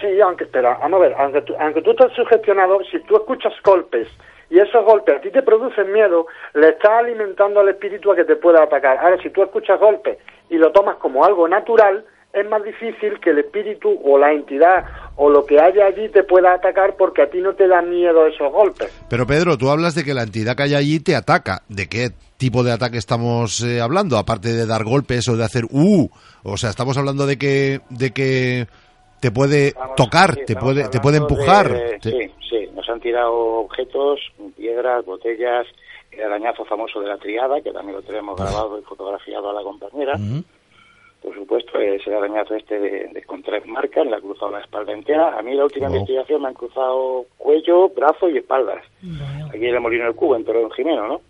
Sí, 0.00 0.20
aunque, 0.20 0.44
espera, 0.44 0.78
vamos 0.80 0.98
a 1.00 1.02
ver, 1.02 1.14
aunque 1.18 1.42
tú, 1.42 1.54
aunque 1.58 1.82
tú 1.82 1.90
estés 1.90 2.12
sugestionado, 2.14 2.78
si 2.90 3.00
tú 3.00 3.16
escuchas 3.16 3.52
golpes 3.64 4.08
y 4.50 4.58
esos 4.58 4.84
golpes 4.84 5.16
a 5.16 5.20
ti 5.20 5.30
te 5.30 5.42
producen 5.42 5.92
miedo, 5.92 6.26
le 6.54 6.68
estás 6.70 6.92
alimentando 7.04 7.60
al 7.60 7.68
espíritu 7.68 8.12
a 8.12 8.16
que 8.16 8.24
te 8.24 8.36
pueda 8.36 8.62
atacar. 8.62 8.98
Ahora, 8.98 9.16
si 9.22 9.30
tú 9.30 9.42
escuchas 9.42 9.78
golpes 9.80 10.18
y 10.50 10.56
lo 10.58 10.70
tomas 10.72 10.96
como 10.96 11.24
algo 11.24 11.48
natural, 11.48 12.04
es 12.36 12.48
más 12.50 12.62
difícil 12.62 13.18
que 13.20 13.30
el 13.30 13.38
espíritu 13.38 13.98
o 14.04 14.18
la 14.18 14.32
entidad 14.32 14.84
o 15.16 15.30
lo 15.30 15.44
que 15.46 15.58
haya 15.60 15.86
allí 15.86 16.08
te 16.10 16.22
pueda 16.22 16.52
atacar 16.54 16.94
porque 16.96 17.22
a 17.22 17.30
ti 17.30 17.38
no 17.40 17.54
te 17.54 17.66
da 17.66 17.80
miedo 17.82 18.26
esos 18.26 18.52
golpes. 18.52 18.92
Pero 19.08 19.26
Pedro, 19.26 19.56
tú 19.56 19.70
hablas 19.70 19.94
de 19.94 20.04
que 20.04 20.12
la 20.14 20.22
entidad 20.22 20.54
que 20.56 20.64
hay 20.64 20.74
allí 20.74 21.00
te 21.00 21.16
ataca. 21.16 21.62
¿De 21.68 21.88
qué 21.88 22.10
tipo 22.36 22.62
de 22.62 22.72
ataque 22.72 22.98
estamos 22.98 23.62
eh, 23.62 23.80
hablando? 23.80 24.18
Aparte 24.18 24.52
de 24.52 24.66
dar 24.66 24.84
golpes 24.84 25.26
o 25.28 25.36
de 25.36 25.44
hacer 25.44 25.64
uh, 25.70 26.08
o 26.42 26.56
sea, 26.58 26.70
estamos 26.70 26.96
hablando 26.98 27.26
de 27.26 27.38
que 27.38 27.80
de 27.90 28.10
que 28.12 28.66
te 29.20 29.30
puede 29.30 29.68
Estamos- 29.68 29.96
tocar, 29.96 30.34
sí, 30.34 30.40
te 30.46 30.56
puede 30.56 30.88
te 30.88 31.00
puede 31.00 31.16
empujar. 31.16 31.72
de- 31.72 31.98
te- 31.98 32.10
Sí, 32.10 32.30
sí, 32.50 32.68
nos 32.74 32.86
han 32.90 33.00
tirado 33.00 33.32
objetos, 33.34 34.20
piedras, 34.56 35.04
botellas, 35.06 35.66
el 36.12 36.22
arañazo 36.24 36.64
famoso 36.66 37.00
de 37.00 37.08
la 37.08 37.16
triada, 37.16 37.60
que 37.62 37.72
también 37.72 37.96
lo 37.96 38.02
tenemos 38.02 38.36
grabado 38.38 38.78
y 38.78 38.82
fotografiado 38.82 39.50
a 39.50 39.54
la 39.54 39.62
compañera. 39.62 40.14
Por 41.26 41.34
supuesto, 41.34 41.80
es 41.80 42.06
el 42.06 42.14
arañazo 42.14 42.54
este 42.54 42.78
de, 42.78 43.08
de 43.08 43.22
con 43.22 43.42
tres 43.42 43.66
marcas, 43.66 44.06
le 44.06 44.14
ha 44.14 44.20
cruzado 44.20 44.52
la 44.52 44.60
espalda 44.60 44.92
entera. 44.92 45.36
A 45.36 45.42
mí 45.42 45.54
la 45.54 45.64
última 45.64 45.88
investigación 45.88 46.40
me 46.40 46.46
han 46.46 46.54
cruzado 46.54 47.26
cuello, 47.36 47.88
brazo 47.88 48.30
y 48.30 48.38
espaldas. 48.38 48.84
Aquí 49.48 49.66
en 49.66 49.74
el 49.74 49.80
Molino 49.80 50.04
del 50.04 50.14
Cubo, 50.14 50.36
en 50.36 50.44
Torreón 50.44 50.70
Jimeno, 50.70 51.08
¿no? 51.08 51.20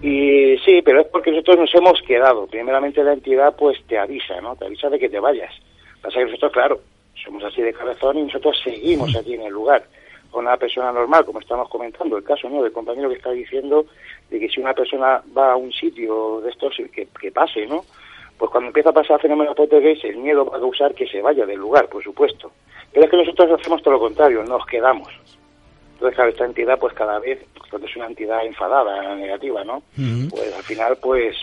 Y 0.00 0.56
sí, 0.58 0.82
pero 0.84 1.00
es 1.00 1.08
porque 1.08 1.32
nosotros 1.32 1.58
nos 1.58 1.74
hemos 1.74 2.00
quedado. 2.02 2.46
Primeramente 2.46 3.02
la 3.02 3.14
entidad 3.14 3.56
pues 3.56 3.76
te 3.88 3.98
avisa, 3.98 4.40
¿no? 4.40 4.54
Te 4.54 4.66
avisa 4.66 4.88
de 4.88 5.00
que 5.00 5.08
te 5.08 5.18
vayas. 5.18 5.52
Pasa 6.00 6.20
que 6.20 6.26
nosotros, 6.26 6.52
claro, 6.52 6.80
somos 7.24 7.42
así 7.42 7.60
de 7.60 7.72
cabezón 7.72 8.18
y 8.18 8.22
nosotros 8.22 8.56
seguimos 8.62 9.16
aquí 9.16 9.34
en 9.34 9.42
el 9.42 9.52
lugar. 9.52 9.82
Con 10.30 10.46
una 10.46 10.56
persona 10.56 10.92
normal, 10.92 11.24
como 11.24 11.40
estamos 11.40 11.68
comentando, 11.68 12.16
el 12.16 12.22
caso, 12.22 12.48
¿no? 12.48 12.62
Del 12.62 12.70
compañero 12.70 13.08
que 13.08 13.16
está 13.16 13.32
diciendo 13.32 13.84
de 14.30 14.38
que 14.38 14.48
si 14.48 14.60
una 14.60 14.74
persona 14.74 15.20
va 15.36 15.54
a 15.54 15.56
un 15.56 15.72
sitio 15.72 16.40
de 16.40 16.50
estos, 16.50 16.76
que, 16.92 17.08
que 17.20 17.32
pase, 17.32 17.66
¿no? 17.66 17.84
Pues 18.38 18.50
cuando 18.50 18.68
empieza 18.68 18.90
a 18.90 18.92
pasar 18.92 19.20
fenómeno 19.20 19.54
poltergeist, 19.54 20.04
el 20.04 20.16
miedo 20.16 20.44
va 20.44 20.56
a 20.56 20.60
causar 20.60 20.94
que 20.94 21.06
se 21.06 21.22
vaya 21.22 21.46
del 21.46 21.58
lugar, 21.58 21.88
por 21.88 22.02
supuesto. 22.02 22.50
Pero 22.92 23.04
es 23.04 23.10
que 23.10 23.16
nosotros 23.16 23.60
hacemos 23.60 23.82
todo 23.82 23.94
lo 23.94 24.00
contrario, 24.00 24.42
nos 24.44 24.66
quedamos. 24.66 25.08
Entonces, 26.04 26.16
claro, 26.16 26.30
esta 26.32 26.44
entidad, 26.44 26.78
pues 26.78 26.92
cada 26.92 27.18
vez, 27.18 27.38
cuando 27.70 27.88
es 27.88 27.96
una 27.96 28.06
entidad 28.08 28.44
enfadada, 28.44 29.16
negativa, 29.16 29.64
¿no? 29.64 29.82
Pues 30.28 30.52
al 30.54 30.62
final, 30.62 30.98
pues, 31.00 31.34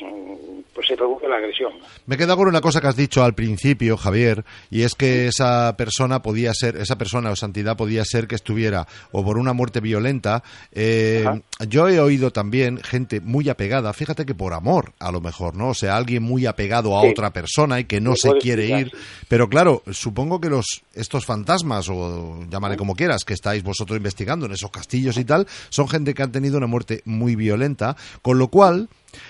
pues 0.75 0.87
se 0.87 0.95
produce 0.95 1.27
la 1.27 1.37
agresión. 1.37 1.73
Me 2.05 2.13
he 2.13 2.17
quedado 2.19 2.37
con 2.37 2.47
una 2.47 2.61
cosa 2.61 2.79
que 2.79 2.85
has 2.85 2.95
dicho 2.95 3.23
al 3.23 3.33
principio, 3.33 3.97
Javier, 3.97 4.45
y 4.69 4.83
es 4.83 4.93
que 4.93 5.25
esa 5.25 5.75
persona 5.77 6.21
podía 6.21 6.53
ser, 6.53 6.77
esa 6.77 6.95
persona 6.95 7.31
o 7.31 7.35
santidad 7.35 7.75
podía 7.75 8.05
ser 8.05 8.27
que 8.27 8.35
estuviera 8.35 8.85
o 9.11 9.25
por 9.25 9.39
una 9.39 9.53
muerte 9.53 9.79
violenta. 9.79 10.43
eh, 10.73 11.25
yo 11.67 11.89
he 11.89 11.99
oído 11.99 12.29
también 12.31 12.77
gente 12.77 13.19
muy 13.19 13.49
apegada, 13.49 13.91
fíjate 13.93 14.25
que 14.25 14.35
por 14.35 14.53
amor, 14.53 14.93
a 14.99 15.11
lo 15.11 15.21
mejor, 15.21 15.55
¿no? 15.55 15.69
O 15.69 15.73
sea, 15.73 15.95
alguien 15.97 16.21
muy 16.21 16.45
apegado 16.45 16.97
a 16.97 17.01
Sí. 17.01 17.07
otra 17.09 17.31
persona 17.31 17.79
y 17.79 17.85
que 17.85 17.99
no 17.99 18.15
Se 18.15 18.31
quiere 18.33 18.63
explicar, 18.67 18.81
ir. 18.81 18.91
sí. 18.91 19.25
Pero 19.27 19.49
claro, 19.49 19.81
supongo 19.91 20.39
que 20.39 20.49
los 20.49 20.65
estos 20.93 21.25
fantasmas, 21.25 21.89
o 21.89 22.45
llámale 22.49 22.77
como 22.77 22.95
quieras, 22.95 23.23
que 23.25 23.33
estáis 23.33 23.63
vosotros 23.63 23.97
investigando 23.97 24.45
esos 24.53 24.71
castillos 24.71 25.17
y 25.17 25.25
tal, 25.25 25.47
son 25.69 25.87
gente 25.87 26.13
que 26.13 26.23
han 26.23 26.31
tenido 26.31 26.57
una 26.57 26.67
muerte 26.67 27.01
muy 27.05 27.35
violenta, 27.35 27.95
con 28.21 28.37
lo 28.37 28.49
cual 28.49 28.89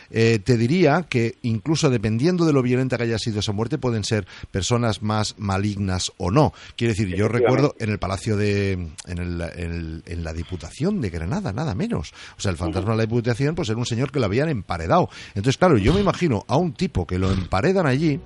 eh, 0.10 0.40
te 0.44 0.58
diría 0.58 1.06
que 1.10 1.36
incluso 1.44 1.90
dependiendo 1.90 2.46
de 2.46 2.54
lo 2.54 2.62
violenta 2.62 2.98
que 2.98 3.04
haya 3.04 3.18
sido 3.20 3.40
esa 3.40 3.52
muerte, 3.52 3.78
pueden 3.78 4.04
ser 4.04 4.26
personas 4.52 5.02
más 5.02 5.36
malignas 5.38 6.12
o 6.18 6.32
no. 6.32 6.54
Quiero 6.76 6.94
decir, 6.94 7.08
yo 7.16 7.28
recuerdo 7.28 7.76
en 7.80 7.90
el 7.90 8.00
Palacio 8.00 8.38
de. 8.38 8.72
En, 8.72 9.18
el- 9.18 9.42
el- 9.42 10.04
en 10.06 10.24
la 10.24 10.34
Diputación 10.34 11.02
de 11.02 11.10
Granada, 11.10 11.52
nada 11.54 11.76
menos. 11.76 12.12
O 12.38 12.42
sea, 12.42 12.52
el 12.52 12.58
fantasma 12.58 12.92
de 12.92 12.98
la 12.98 13.04
Diputación, 13.04 13.56
pues 13.56 13.70
era 13.70 13.78
un 13.78 13.86
señor 13.86 14.12
que 14.12 14.20
lo 14.20 14.26
habían 14.26 14.50
emparedado. 14.50 15.10
Entonces, 15.30 15.58
claro, 15.58 15.78
yo 15.78 15.94
me 15.94 16.02
imagino 16.02 16.44
a 16.48 16.58
un 16.58 16.74
tipo 16.74 17.06
que 17.08 17.18
lo 17.20 17.32
emparedan 17.32 17.86
allí. 17.88 18.20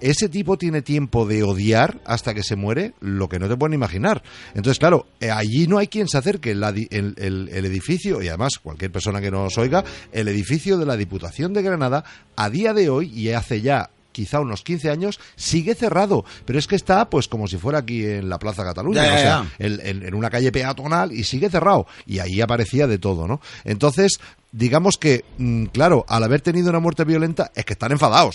Ese 0.00 0.28
tipo 0.30 0.56
tiene 0.56 0.80
tiempo 0.80 1.26
de 1.26 1.42
odiar 1.42 2.00
hasta 2.06 2.32
que 2.32 2.42
se 2.42 2.56
muere, 2.56 2.94
lo 3.00 3.28
que 3.28 3.38
no 3.38 3.48
te 3.48 3.56
pueden 3.56 3.74
imaginar. 3.74 4.22
Entonces, 4.54 4.78
claro, 4.78 5.06
eh, 5.20 5.30
allí 5.30 5.66
no 5.66 5.76
hay 5.78 5.88
quien 5.88 6.08
se 6.08 6.16
acerque. 6.18 6.54
La 6.54 6.72
di- 6.72 6.88
el, 6.90 7.14
el- 7.18 7.48
el 7.52 7.64
edificio, 7.66 8.22
y 8.22 8.28
además 8.28 8.52
cualquier 8.62 8.90
persona 8.90 9.20
que 9.20 9.30
nos 9.30 9.58
oiga, 9.58 9.84
el 10.12 10.28
edificio 10.28 10.78
de 10.78 10.86
la 10.86 10.94
Diputación 11.00 11.52
de 11.52 11.62
Granada, 11.62 12.04
a 12.36 12.48
día 12.50 12.72
de 12.72 12.88
hoy, 12.88 13.10
y 13.12 13.32
hace 13.32 13.60
ya 13.60 13.90
quizá 14.12 14.40
unos 14.40 14.62
15 14.62 14.90
años, 14.90 15.20
sigue 15.36 15.74
cerrado. 15.74 16.24
Pero 16.44 16.58
es 16.58 16.66
que 16.66 16.74
está, 16.76 17.08
pues, 17.08 17.28
como 17.28 17.46
si 17.46 17.56
fuera 17.58 17.78
aquí 17.78 18.04
en 18.04 18.28
la 18.28 18.38
Plaza 18.38 18.64
Cataluña, 18.64 19.04
Ya, 19.04 19.10
ya, 19.10 19.14
o 19.14 19.18
sea, 19.18 19.44
en, 19.58 19.78
en- 19.86 20.02
en 20.06 20.14
una 20.14 20.30
calle 20.30 20.50
peatonal 20.52 21.12
y 21.12 21.22
sigue 21.24 21.48
cerrado. 21.48 21.86
Y 22.06 22.18
ahí 22.18 22.40
aparecía 22.40 22.86
de 22.88 22.98
todo, 22.98 23.28
¿no? 23.28 23.40
Entonces, 23.64 24.20
digamos 24.52 24.96
que, 24.98 25.24
mm, 25.38 25.66
claro, 25.66 26.04
al 26.08 26.24
haber 26.24 26.40
tenido 26.40 26.70
una 26.70 26.80
muerte 26.80 27.04
violenta, 27.04 27.50
es 27.54 27.64
que 27.64 27.72
están 27.74 27.92
enfadados. 27.92 28.34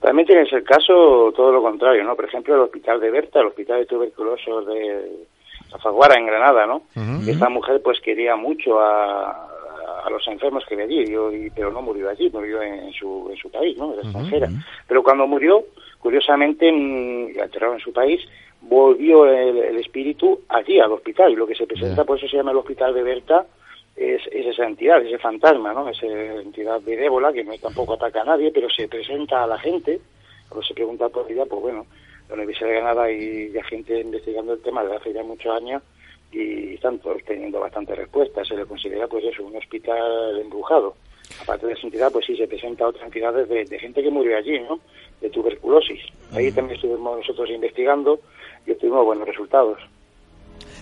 También 0.00 0.26
tienes 0.26 0.52
el 0.52 0.64
caso 0.64 1.32
todo 1.36 1.52
lo 1.52 1.62
contrario, 1.62 2.02
¿no? 2.04 2.16
Por 2.16 2.24
ejemplo, 2.24 2.54
el 2.54 2.62
hospital 2.62 2.98
de 3.00 3.10
Berta, 3.10 3.40
el 3.40 3.46
hospital 3.48 3.78
de 3.80 3.86
tuberculosos 3.86 4.66
de 4.66 5.26
Zafaguara, 5.70 6.18
en 6.18 6.26
Granada, 6.26 6.66
¿no? 6.66 6.82
Esta 7.28 7.48
mujer, 7.48 7.80
pues, 7.84 7.98
quería 8.00 8.34
mucho 8.34 8.80
a, 8.80 9.48
a 10.02 10.10
los 10.10 10.26
enfermos 10.28 10.64
que 10.66 10.76
le 10.76 10.86
dio, 10.86 11.32
y, 11.32 11.50
pero 11.50 11.70
no 11.70 11.82
murió 11.82 12.08
allí, 12.08 12.28
murió 12.30 12.62
en 12.62 12.92
su, 12.92 13.28
en 13.30 13.36
su 13.36 13.50
país, 13.50 13.76
¿no? 13.76 13.92
Era 13.92 14.02
extranjera. 14.02 14.48
Pero 14.86 15.02
cuando 15.02 15.26
murió, 15.26 15.64
curiosamente, 15.98 16.70
mm, 16.70 17.36
la 17.36 17.44
enterraron 17.44 17.76
en 17.76 17.84
su 17.84 17.92
país, 17.92 18.20
volvió 18.60 19.26
el, 19.26 19.58
el 19.58 19.76
espíritu 19.78 20.40
allí, 20.48 20.80
al 20.80 20.92
hospital, 20.92 21.32
y 21.32 21.36
lo 21.36 21.46
que 21.46 21.54
se 21.54 21.66
presenta, 21.66 22.04
por 22.04 22.18
eso 22.18 22.28
se 22.28 22.36
llama 22.36 22.50
el 22.50 22.58
hospital 22.58 22.94
de 22.94 23.02
Berta, 23.02 23.46
es, 23.96 24.22
es 24.32 24.46
esa 24.46 24.64
entidad, 24.64 25.04
ese 25.04 25.18
fantasma, 25.18 25.72
¿no? 25.72 25.88
Esa 25.88 26.06
entidad 26.06 26.80
benévola 26.80 27.32
que 27.32 27.44
no 27.44 27.56
tampoco 27.58 27.94
ataca 27.94 28.22
a 28.22 28.24
nadie, 28.24 28.50
pero 28.50 28.68
se 28.70 28.88
presenta 28.88 29.44
a 29.44 29.46
la 29.46 29.58
gente. 29.58 30.00
Cuando 30.48 30.66
se 30.66 30.74
pregunta 30.74 31.08
por 31.08 31.30
ella, 31.30 31.44
pues 31.46 31.60
bueno, 31.60 31.86
la 32.28 32.34
Universidad 32.34 32.68
de 32.68 32.74
Granada 32.74 33.10
y 33.10 33.52
ya 33.52 33.62
gente 33.64 34.00
investigando 34.00 34.54
el 34.54 34.62
tema 34.62 34.82
desde 34.82 34.96
hace 34.96 35.12
ya 35.12 35.22
muchos 35.22 35.54
años 35.54 35.82
y 36.32 36.74
están 36.74 36.98
todos 36.98 37.22
teniendo 37.26 37.60
bastantes 37.60 37.96
respuestas. 37.96 38.48
Se 38.48 38.56
le 38.56 38.64
considera, 38.66 39.06
pues 39.06 39.24
eso, 39.24 39.44
un 39.44 39.56
hospital 39.56 40.40
embrujado. 40.40 40.94
Aparte 41.40 41.66
de 41.66 41.72
esa 41.74 41.86
entidad, 41.86 42.10
pues 42.12 42.26
sí, 42.26 42.36
se 42.36 42.46
presenta 42.48 42.84
a 42.84 42.88
otras 42.88 43.04
entidades 43.04 43.48
de, 43.48 43.64
de 43.64 43.78
gente 43.78 44.02
que 44.02 44.10
murió 44.10 44.36
allí, 44.36 44.58
¿no? 44.60 44.80
De 45.20 45.30
tuberculosis. 45.30 46.00
Ahí 46.32 46.50
también 46.52 46.76
estuvimos 46.76 47.18
nosotros 47.18 47.48
investigando 47.50 48.20
y 48.66 48.72
obtuvimos 48.72 49.04
buenos 49.04 49.26
resultados. 49.26 49.78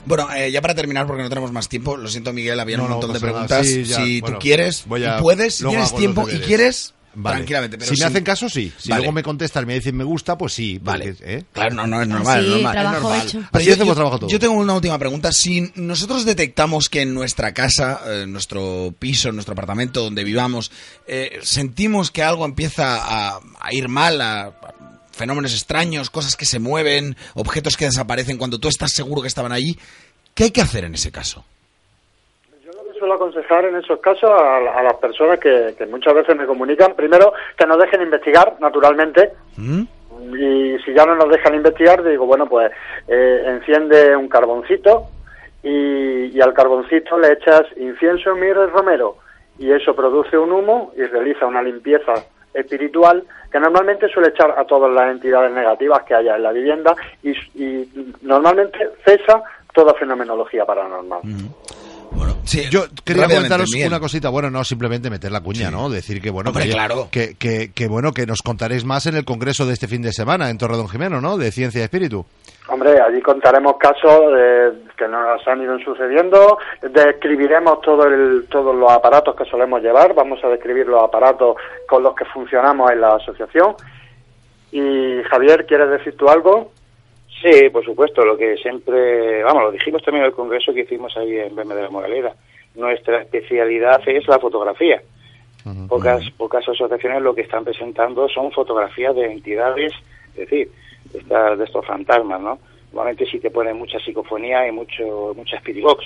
Bueno, 0.07 0.27
eh, 0.35 0.51
ya 0.51 0.63
para 0.63 0.75
terminar, 0.75 1.07
porque 1.07 1.23
no 1.23 1.29
tenemos 1.29 1.53
más 1.53 1.69
tiempo, 1.69 1.97
lo 1.97 2.09
siento 2.09 2.33
Miguel, 2.33 2.59
había 2.59 2.79
No, 2.79 2.85
un 2.85 2.89
no 2.89 2.95
montón 2.97 3.13
de 3.13 3.21
preguntas. 3.21 3.67
Sí, 3.67 3.85
ya, 3.85 3.97
si 3.97 4.21
bueno, 4.23 4.37
tú 4.39 4.43
quieres 4.43 4.87
voy 4.87 5.05
a- 5.05 5.19
y 5.19 5.23
puedes, 5.23 5.57
si 5.57 5.67
tienes 5.67 5.95
tiempo 5.95 6.27
y 6.29 6.39
quieres, 6.41 6.95
Vale. 7.15 7.37
tranquilamente. 7.39 7.77
Pero 7.79 7.95
si 7.95 8.01
me 8.01 8.07
hacen 8.07 8.23
caso, 8.25 8.49
sí. 8.49 8.73
Si 8.79 8.89
Vale. 8.89 9.01
luego 9.03 9.13
me 9.13 9.23
contestan 9.23 9.65
y 9.65 9.67
me 9.67 9.75
dicen 9.75 9.97
me 9.97 10.05
gusta, 10.05 10.39
pues 10.39 10.53
sí. 10.53 10.79
Vale. 10.83 11.13
porque, 11.15 11.35
¿eh? 11.35 11.45
Claro, 11.53 11.75
no, 11.75 11.87
no, 11.87 12.03
es 12.03 12.09
normal. 12.09 12.39
Así, 12.39 12.47
es 12.47 12.53
normal, 12.53 12.77
es 12.77 12.81
trabajo 12.83 13.09
normal. 13.09 13.27
hecho. 13.27 13.43
Así 13.53 13.65
yo, 13.67 13.73
hacemos 13.73 13.89
yo- 13.89 13.95
trabajo 13.95 14.19
todos. 14.21 14.33
yo 14.33 14.39
tengo 14.39 14.55
una 14.55 14.75
última 14.75 14.99
pregunta. 14.99 15.33
Si 15.33 15.73
nosotros 15.75 16.25
detectamos 16.25 16.89
que 16.89 17.03
en 17.03 17.13
nuestra 17.15 17.53
casa, 17.55 18.01
eh, 18.07 18.23
en 18.25 18.33
nuestro 18.33 18.95
piso, 18.99 19.29
en 19.31 19.35
nuestro 19.37 19.53
apartamento 19.55 20.03
donde 20.03 20.23
vivamos, 20.25 20.71
eh, 21.07 21.39
sentimos 21.43 22.11
que 22.11 22.23
algo 22.23 22.45
empieza 22.45 22.97
a, 23.03 23.41
a 23.61 23.73
ir 23.75 23.89
mal, 23.89 24.21
a, 24.21 24.43
a 24.43 24.55
fenómenos 25.13 25.53
extraños, 25.53 26.11
cosas 26.11 26.37
que 26.37 26.47
se 26.47 26.59
mueven, 26.61 27.17
objetos 27.35 27.77
que 27.77 27.85
desaparecen 27.87 28.39
cuando 28.39 28.59
tú 28.59 28.69
estás 28.69 28.93
seguro 28.93 29.21
que 29.23 29.29
estaban 29.29 29.53
allí, 29.53 29.77
¿qué 30.35 30.45
hay 30.45 30.51
que 30.51 30.63
hacer 30.63 30.85
en 30.85 30.95
ese 30.95 31.11
caso? 31.11 31.45
Suelo 33.01 33.15
aconsejar 33.15 33.65
en 33.65 33.77
esos 33.77 33.99
casos 34.01 34.31
a, 34.31 34.79
a 34.79 34.83
las 34.83 34.93
personas 34.97 35.41
que, 35.41 35.75
que 35.79 35.87
muchas 35.87 36.13
veces 36.13 36.37
me 36.37 36.45
comunican, 36.45 36.93
primero, 36.95 37.33
que 37.57 37.65
nos 37.65 37.79
dejen 37.79 38.03
investigar, 38.03 38.57
naturalmente, 38.61 39.33
¿Mm? 39.57 39.85
y 40.39 40.79
si 40.85 40.93
ya 40.93 41.07
no 41.07 41.15
nos 41.15 41.31
dejan 41.31 41.55
investigar, 41.55 42.05
digo, 42.05 42.27
bueno, 42.27 42.47
pues 42.47 42.71
eh, 43.09 43.43
enciende 43.47 44.15
un 44.15 44.29
carboncito 44.29 45.07
y, 45.63 46.27
y 46.27 46.41
al 46.43 46.53
carboncito 46.53 47.19
le 47.19 47.33
echas 47.33 47.63
incienso, 47.79 48.35
mirra 48.37 48.65
y 48.65 48.67
romero, 48.67 49.17
y 49.59 49.73
eso 49.73 49.97
produce 49.97 50.37
un 50.37 50.53
humo 50.53 50.93
y 50.95 51.03
realiza 51.05 51.47
una 51.47 51.63
limpieza 51.63 52.13
espiritual 52.53 53.25
que 53.51 53.61
normalmente 53.61 54.09
suele 54.09 54.29
echar 54.29 54.59
a 54.59 54.65
todas 54.65 54.93
las 54.93 55.11
entidades 55.11 55.53
negativas 55.53 56.03
que 56.03 56.17
haya 56.17 56.37
en 56.37 56.43
la 56.43 56.53
vivienda 56.53 56.95
y, 57.23 57.31
y 57.55 58.13
normalmente 58.21 58.91
cesa 59.07 59.43
toda 59.73 59.95
fenomenología 59.95 60.67
paranormal. 60.67 61.21
Bueno, 61.23 61.49
sí, 62.51 62.69
Yo 62.71 62.85
quería 63.05 63.27
comentaros 63.27 63.71
una 63.75 64.01
cosita, 64.01 64.29
bueno, 64.29 64.51
no 64.51 64.65
simplemente 64.65 65.09
meter 65.11 65.31
la 65.33 65.41
cuña, 65.41 65.69
Sí. 65.69 65.73
¿no? 65.75 65.89
Decir 65.89 66.21
que 66.21 66.31
bueno, 66.31 66.51
Hombre, 66.51 66.65
que, 66.65 66.71
claro. 66.71 67.09
que, 67.11 67.37
que, 67.37 67.73
que, 67.73 67.87
bueno, 67.89 68.13
que 68.13 68.27
nos 68.27 68.43
contaréis 68.43 68.85
más 68.85 69.07
en 69.07 69.17
el 69.17 69.25
congreso 69.25 69.67
de 69.67 69.73
este 69.75 69.87
fin 69.89 70.03
de 70.03 70.13
semana 70.13 70.51
en 70.51 70.59
Torredón 70.59 70.89
Jimeno, 70.89 71.21
¿no? 71.21 71.37
De 71.37 71.51
Ciencia 71.53 71.81
y 71.81 71.85
Espíritu. 71.85 72.25
Hombre, 72.69 73.01
allí 73.01 73.21
contaremos 73.21 73.75
casos 73.79 74.21
eh, 74.39 74.71
que 74.97 75.09
nos 75.09 75.47
han 75.49 75.63
ido 75.63 75.77
sucediendo, 75.81 76.59
describiremos 76.83 77.81
todo 77.81 78.05
el, 78.07 78.47
todos 78.49 78.75
los 78.77 78.91
aparatos 78.91 79.35
que 79.35 79.45
solemos 79.45 79.83
llevar, 79.83 80.15
vamos 80.15 80.39
a 80.45 80.49
describir 80.49 80.87
los 80.87 81.03
aparatos 81.03 81.57
con 81.89 82.03
los 82.03 82.15
que 82.15 82.25
funcionamos 82.27 82.91
en 82.93 83.01
la 83.01 83.15
asociación. 83.17 83.75
Y 84.73 85.23
Javier, 85.29 85.67
¿quieres 85.67 85.91
decir 85.91 86.17
tú 86.17 86.29
algo? 86.29 86.71
Sí, 87.43 87.71
por 87.71 87.85
supuesto, 87.85 88.25
lo 88.25 88.37
que 88.37 88.57
siempre, 88.59 89.43
vamos, 89.43 89.63
lo 89.65 89.71
dijimos 89.73 90.03
también 90.03 90.25
en 90.25 90.31
el 90.31 90.35
congreso 90.37 90.75
que 90.75 90.81
hicimos 90.81 91.17
ahí 91.17 91.39
en 91.39 91.55
BM 91.55 91.75
de 91.75 91.83
la 91.83 91.91
Moralera. 91.91 92.35
Nuestra 92.75 93.23
especialidad 93.23 94.01
es 94.07 94.27
la 94.29 94.39
fotografía. 94.39 95.01
Pocas, 95.89 96.23
pocas 96.37 96.69
asociaciones 96.69 97.23
lo 97.23 97.35
que 97.35 97.43
están 97.43 97.65
presentando 97.65 98.29
son 98.29 98.51
fotografías 98.53 99.15
de 99.15 99.27
entidades, 99.33 99.93
es 100.35 100.37
decir, 100.49 100.71
estas- 101.15 101.59
de 101.59 101.65
estos 101.65 101.85
fantasmas, 101.87 102.41
¿no? 102.41 102.59
Normalmente 102.93 103.27
sí 103.27 103.39
te 103.39 103.51
ponen 103.51 103.77
mucha 103.77 103.99
psicofonía 104.01 104.67
y 104.67 104.73
mucho, 104.73 105.33
mucha 105.37 105.57
spirit 105.59 105.83
box, 105.85 106.05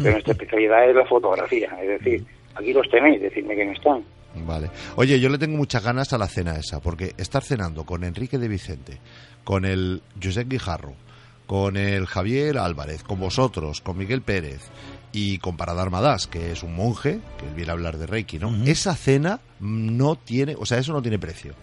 pero 0.00 0.12
nuestra 0.12 0.32
especialidad 0.38 0.88
es 0.88 0.96
la 0.96 1.04
fotografía, 1.06 1.76
es 1.82 1.88
decir, 1.88 2.22
aquí 2.54 2.72
los 2.72 2.88
tenéis, 2.90 3.20
decidme 3.20 3.54
quién 3.54 3.70
están. 3.70 4.02
Vale. 4.34 4.70
Oye, 4.96 5.20
yo 5.20 5.28
le 5.28 5.38
tengo 5.38 5.56
muchas 5.56 5.82
ganas 5.82 6.12
a 6.12 6.18
la 6.18 6.28
cena 6.28 6.56
esa, 6.56 6.80
porque 6.80 7.14
estar 7.18 7.42
cenando 7.42 7.84
con 7.84 8.04
Enrique 8.04 8.38
de 8.38 8.48
Vicente, 8.48 8.98
con 9.44 9.64
el 9.64 10.02
Josep 10.22 10.48
Guijarro, 10.48 10.94
con 11.46 11.76
el 11.76 12.06
Javier 12.06 12.58
Álvarez, 12.58 13.02
con 13.02 13.20
vosotros, 13.20 13.80
con 13.80 13.98
Miguel 13.98 14.22
Pérez 14.22 14.62
y 15.12 15.38
con 15.38 15.56
Paradar 15.56 15.90
Madás, 15.90 16.26
que 16.26 16.52
es 16.52 16.62
un 16.62 16.74
monje, 16.74 17.20
que 17.38 17.46
él 17.46 17.54
viene 17.54 17.70
a 17.70 17.74
hablar 17.74 17.98
de 17.98 18.06
Reiki, 18.06 18.38
¿no? 18.38 18.54
Esa 18.64 18.94
cena 18.96 19.40
no 19.60 20.16
tiene, 20.16 20.56
o 20.58 20.66
sea, 20.66 20.78
eso 20.78 20.92
no 20.92 21.02
tiene 21.02 21.18
precio. 21.18 21.54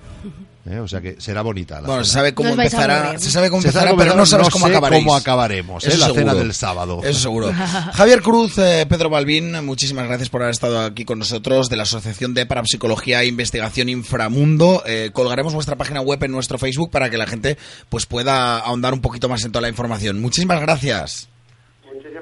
¿eh? 0.70 0.80
O 0.80 0.88
sea 0.88 1.02
que 1.02 1.20
será 1.20 1.42
bonita 1.42 1.82
la 1.82 1.88
Bueno, 1.88 2.04
se 2.06 2.14
sabe 2.14 2.34
cómo 2.34 2.50
empezará, 2.50 3.02
aburrir. 3.06 3.20
se 3.20 3.32
sabe 3.32 3.50
cómo 3.50 3.62
empezará, 3.62 3.96
pero 3.98 4.16
no 4.16 4.26
sabes 4.26 4.50
cómo 4.50 4.68
sé 4.68 4.72
acabaréis. 4.72 5.04
cómo 5.04 5.16
acabaremos, 5.16 5.84
¿eh? 5.84 5.90
Eso 5.90 5.98
la 5.98 6.06
cena 6.08 6.18
seguro. 6.32 6.36
del 6.40 6.54
sábado. 6.54 7.02
Eso 7.04 7.20
seguro. 7.20 7.52
Javier 7.94 8.22
Cruz, 8.22 8.58
eh, 8.60 8.86
Pedro 8.88 9.10
Balbín, 9.10 9.66
muchísimas 9.66 10.08
gracias 10.08 10.30
por 10.30 10.42
haber 10.44 10.54
estado 10.54 10.80
aquí 10.82 11.04
con 11.04 11.18
nosotros 11.20 11.70
de 11.70 11.76
la 11.76 11.84
Asociación 11.84 12.34
de 12.34 12.46
Parapsicología 12.46 13.24
e 13.24 13.28
Investigación 13.28 13.90
Inframundo. 13.90 14.84
Eh, 14.86 15.10
colgaremos 15.12 15.54
vuestra 15.54 15.76
página 15.76 16.02
web 16.02 16.24
en 16.24 16.32
nuestro 16.32 16.58
Facebook 16.60 16.92
para 16.92 17.10
que 17.10 17.18
la 17.18 17.26
gente 17.26 17.58
pues 17.90 18.06
pueda 18.06 18.60
ahondar 18.60 18.94
un 18.94 19.02
poquito 19.02 19.28
más 19.28 19.44
en 19.44 19.52
toda 19.52 19.64
la 19.64 19.70
información. 19.70 20.22
Muchísimas 20.22 20.62
gracias. 20.62 21.30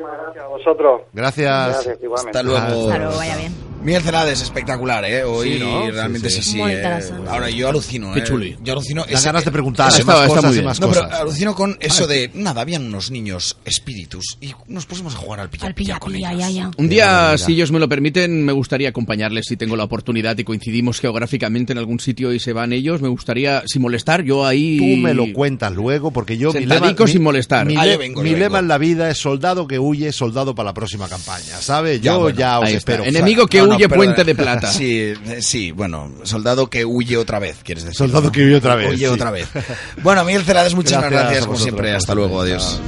Muchísimas 0.08 0.22
gracias 0.22 0.44
a 0.44 0.48
vosotros. 0.48 1.02
Gracias. 1.14 1.88
Hasta 2.16 2.44
luego. 2.44 2.60
Hasta 2.60 2.98
luego, 2.98 3.18
vaya 3.18 3.36
bien. 3.38 3.54
Miguel 3.88 4.04
Celades, 4.04 4.42
espectacular, 4.42 5.06
¿eh? 5.06 5.24
Hoy 5.24 5.54
Sí, 5.54 5.60
¿no? 5.60 5.90
realmente 5.90 6.30
sí, 6.30 6.42
Sí, 6.42 6.44
sí. 6.44 6.52
sí. 6.58 6.60
Eh. 6.62 7.00
Ahora 7.30 7.50
yo 7.50 7.70
alucino, 7.70 8.12
Qué 8.14 8.20
¿eh? 8.20 8.24
chuli. 8.26 8.58
Yo 8.62 8.74
alucino. 8.74 9.06
Ese- 9.08 9.26
ganas 9.26 9.46
de 9.46 9.52
preguntar 9.52 9.88
ese- 9.88 10.02
Está- 10.02 10.12
más 10.12 10.22
está 10.24 10.28
cosas 10.36 10.44
muy 10.44 10.54
bien. 10.56 10.66
más 10.66 10.80
No, 10.82 10.90
pero 10.90 11.02
cosas. 11.04 11.20
alucino 11.22 11.56
con 11.56 11.78
eso 11.80 12.06
de, 12.06 12.30
nada, 12.34 12.60
habían 12.60 12.84
unos 12.86 13.12
niños 13.12 13.56
espíritus 13.64 14.38
y 14.42 14.52
nos 14.68 14.86
pusimos 14.86 15.16
a 15.16 15.18
jugar 15.20 15.40
al 15.40 15.50
pilla 15.50 15.68
Al 15.68 15.74
pilla, 15.74 16.00
con 16.00 16.12
pilla, 16.12 16.32
ellos. 16.34 16.42
ya, 16.42 16.50
ya. 16.50 16.72
Un 16.76 16.90
día, 16.90 17.38
si 17.38 17.54
ellos 17.54 17.72
me 17.72 17.80
lo 17.80 17.88
permiten, 17.88 18.44
me 18.44 18.52
gustaría 18.52 18.90
acompañarles 18.90 19.46
si 19.48 19.56
tengo 19.56 19.78
la 19.78 19.86
oportunidad 19.86 20.38
y 20.38 20.44
coincidimos 20.44 21.00
geográficamente 21.00 21.72
en 21.72 21.78
algún 21.80 22.02
sitio 22.02 22.34
y 22.34 22.42
se 22.42 22.52
van 22.52 22.74
ellos. 22.74 23.02
Me 23.02 23.08
gustaría, 23.08 23.64
sin 23.68 23.82
molestar, 23.84 24.22
yo 24.22 24.46
ahí. 24.46 24.80
Tú 24.80 25.02
me 25.02 25.14
lo 25.14 25.32
cuentas 25.32 25.72
luego, 25.74 26.12
porque 26.12 26.38
yo... 26.38 26.52
Sentadico 26.52 27.06
mi- 27.06 27.12
sin 27.14 27.24
molestar. 27.24 27.66
Mi, 27.66 27.78
le- 27.78 27.96
vengo, 27.96 28.22
mi 28.22 28.32
lema 28.32 28.44
vengo. 28.44 28.58
en 28.58 28.68
la 28.68 28.78
vida 28.80 29.10
es 29.10 29.18
soldado 29.18 29.66
que 29.66 29.80
huye, 29.80 30.12
soldado 30.12 30.54
para 30.56 30.72
la 30.72 30.74
próxima 30.74 31.08
campaña, 31.08 31.56
¿sabes? 31.62 32.02
Ya, 32.02 32.12
Yo 32.12 32.20
bueno, 32.20 32.38
ya 32.38 32.60
os 32.60 32.70
espero. 32.70 33.06
Enemigo 33.06 33.48
que 33.48 33.60
no, 33.62 33.77
huye, 33.78 33.88
perdona. 33.90 34.06
puente 34.16 34.24
de 34.24 34.36
plata. 34.36 34.68
Sí, 34.72 35.14
sí, 35.40 35.72
bueno, 35.72 36.12
soldado 36.24 36.68
que 36.68 36.84
huye 36.86 37.18
otra 37.18 37.40
vez, 37.40 37.58
quieres 37.64 37.84
decir. 37.86 37.98
Soldado 37.98 38.26
¿no? 38.26 38.32
que 38.32 38.44
huye 38.46 38.56
otra 38.56 38.76
vez, 38.76 38.90
Huye 38.90 38.98
sí. 38.98 39.06
otra 39.06 39.32
vez. 39.32 39.48
Bueno, 40.04 40.24
Miguel 40.26 40.44
Celades, 40.44 40.74
muchísimas 40.76 41.06
Gracias 41.06 41.24
gracias, 41.24 41.46
como 41.46 41.54
vosotros. 41.54 41.64
siempre. 41.64 41.96
Hasta 41.96 42.14
luego, 42.16 42.42
adiós. 42.42 42.80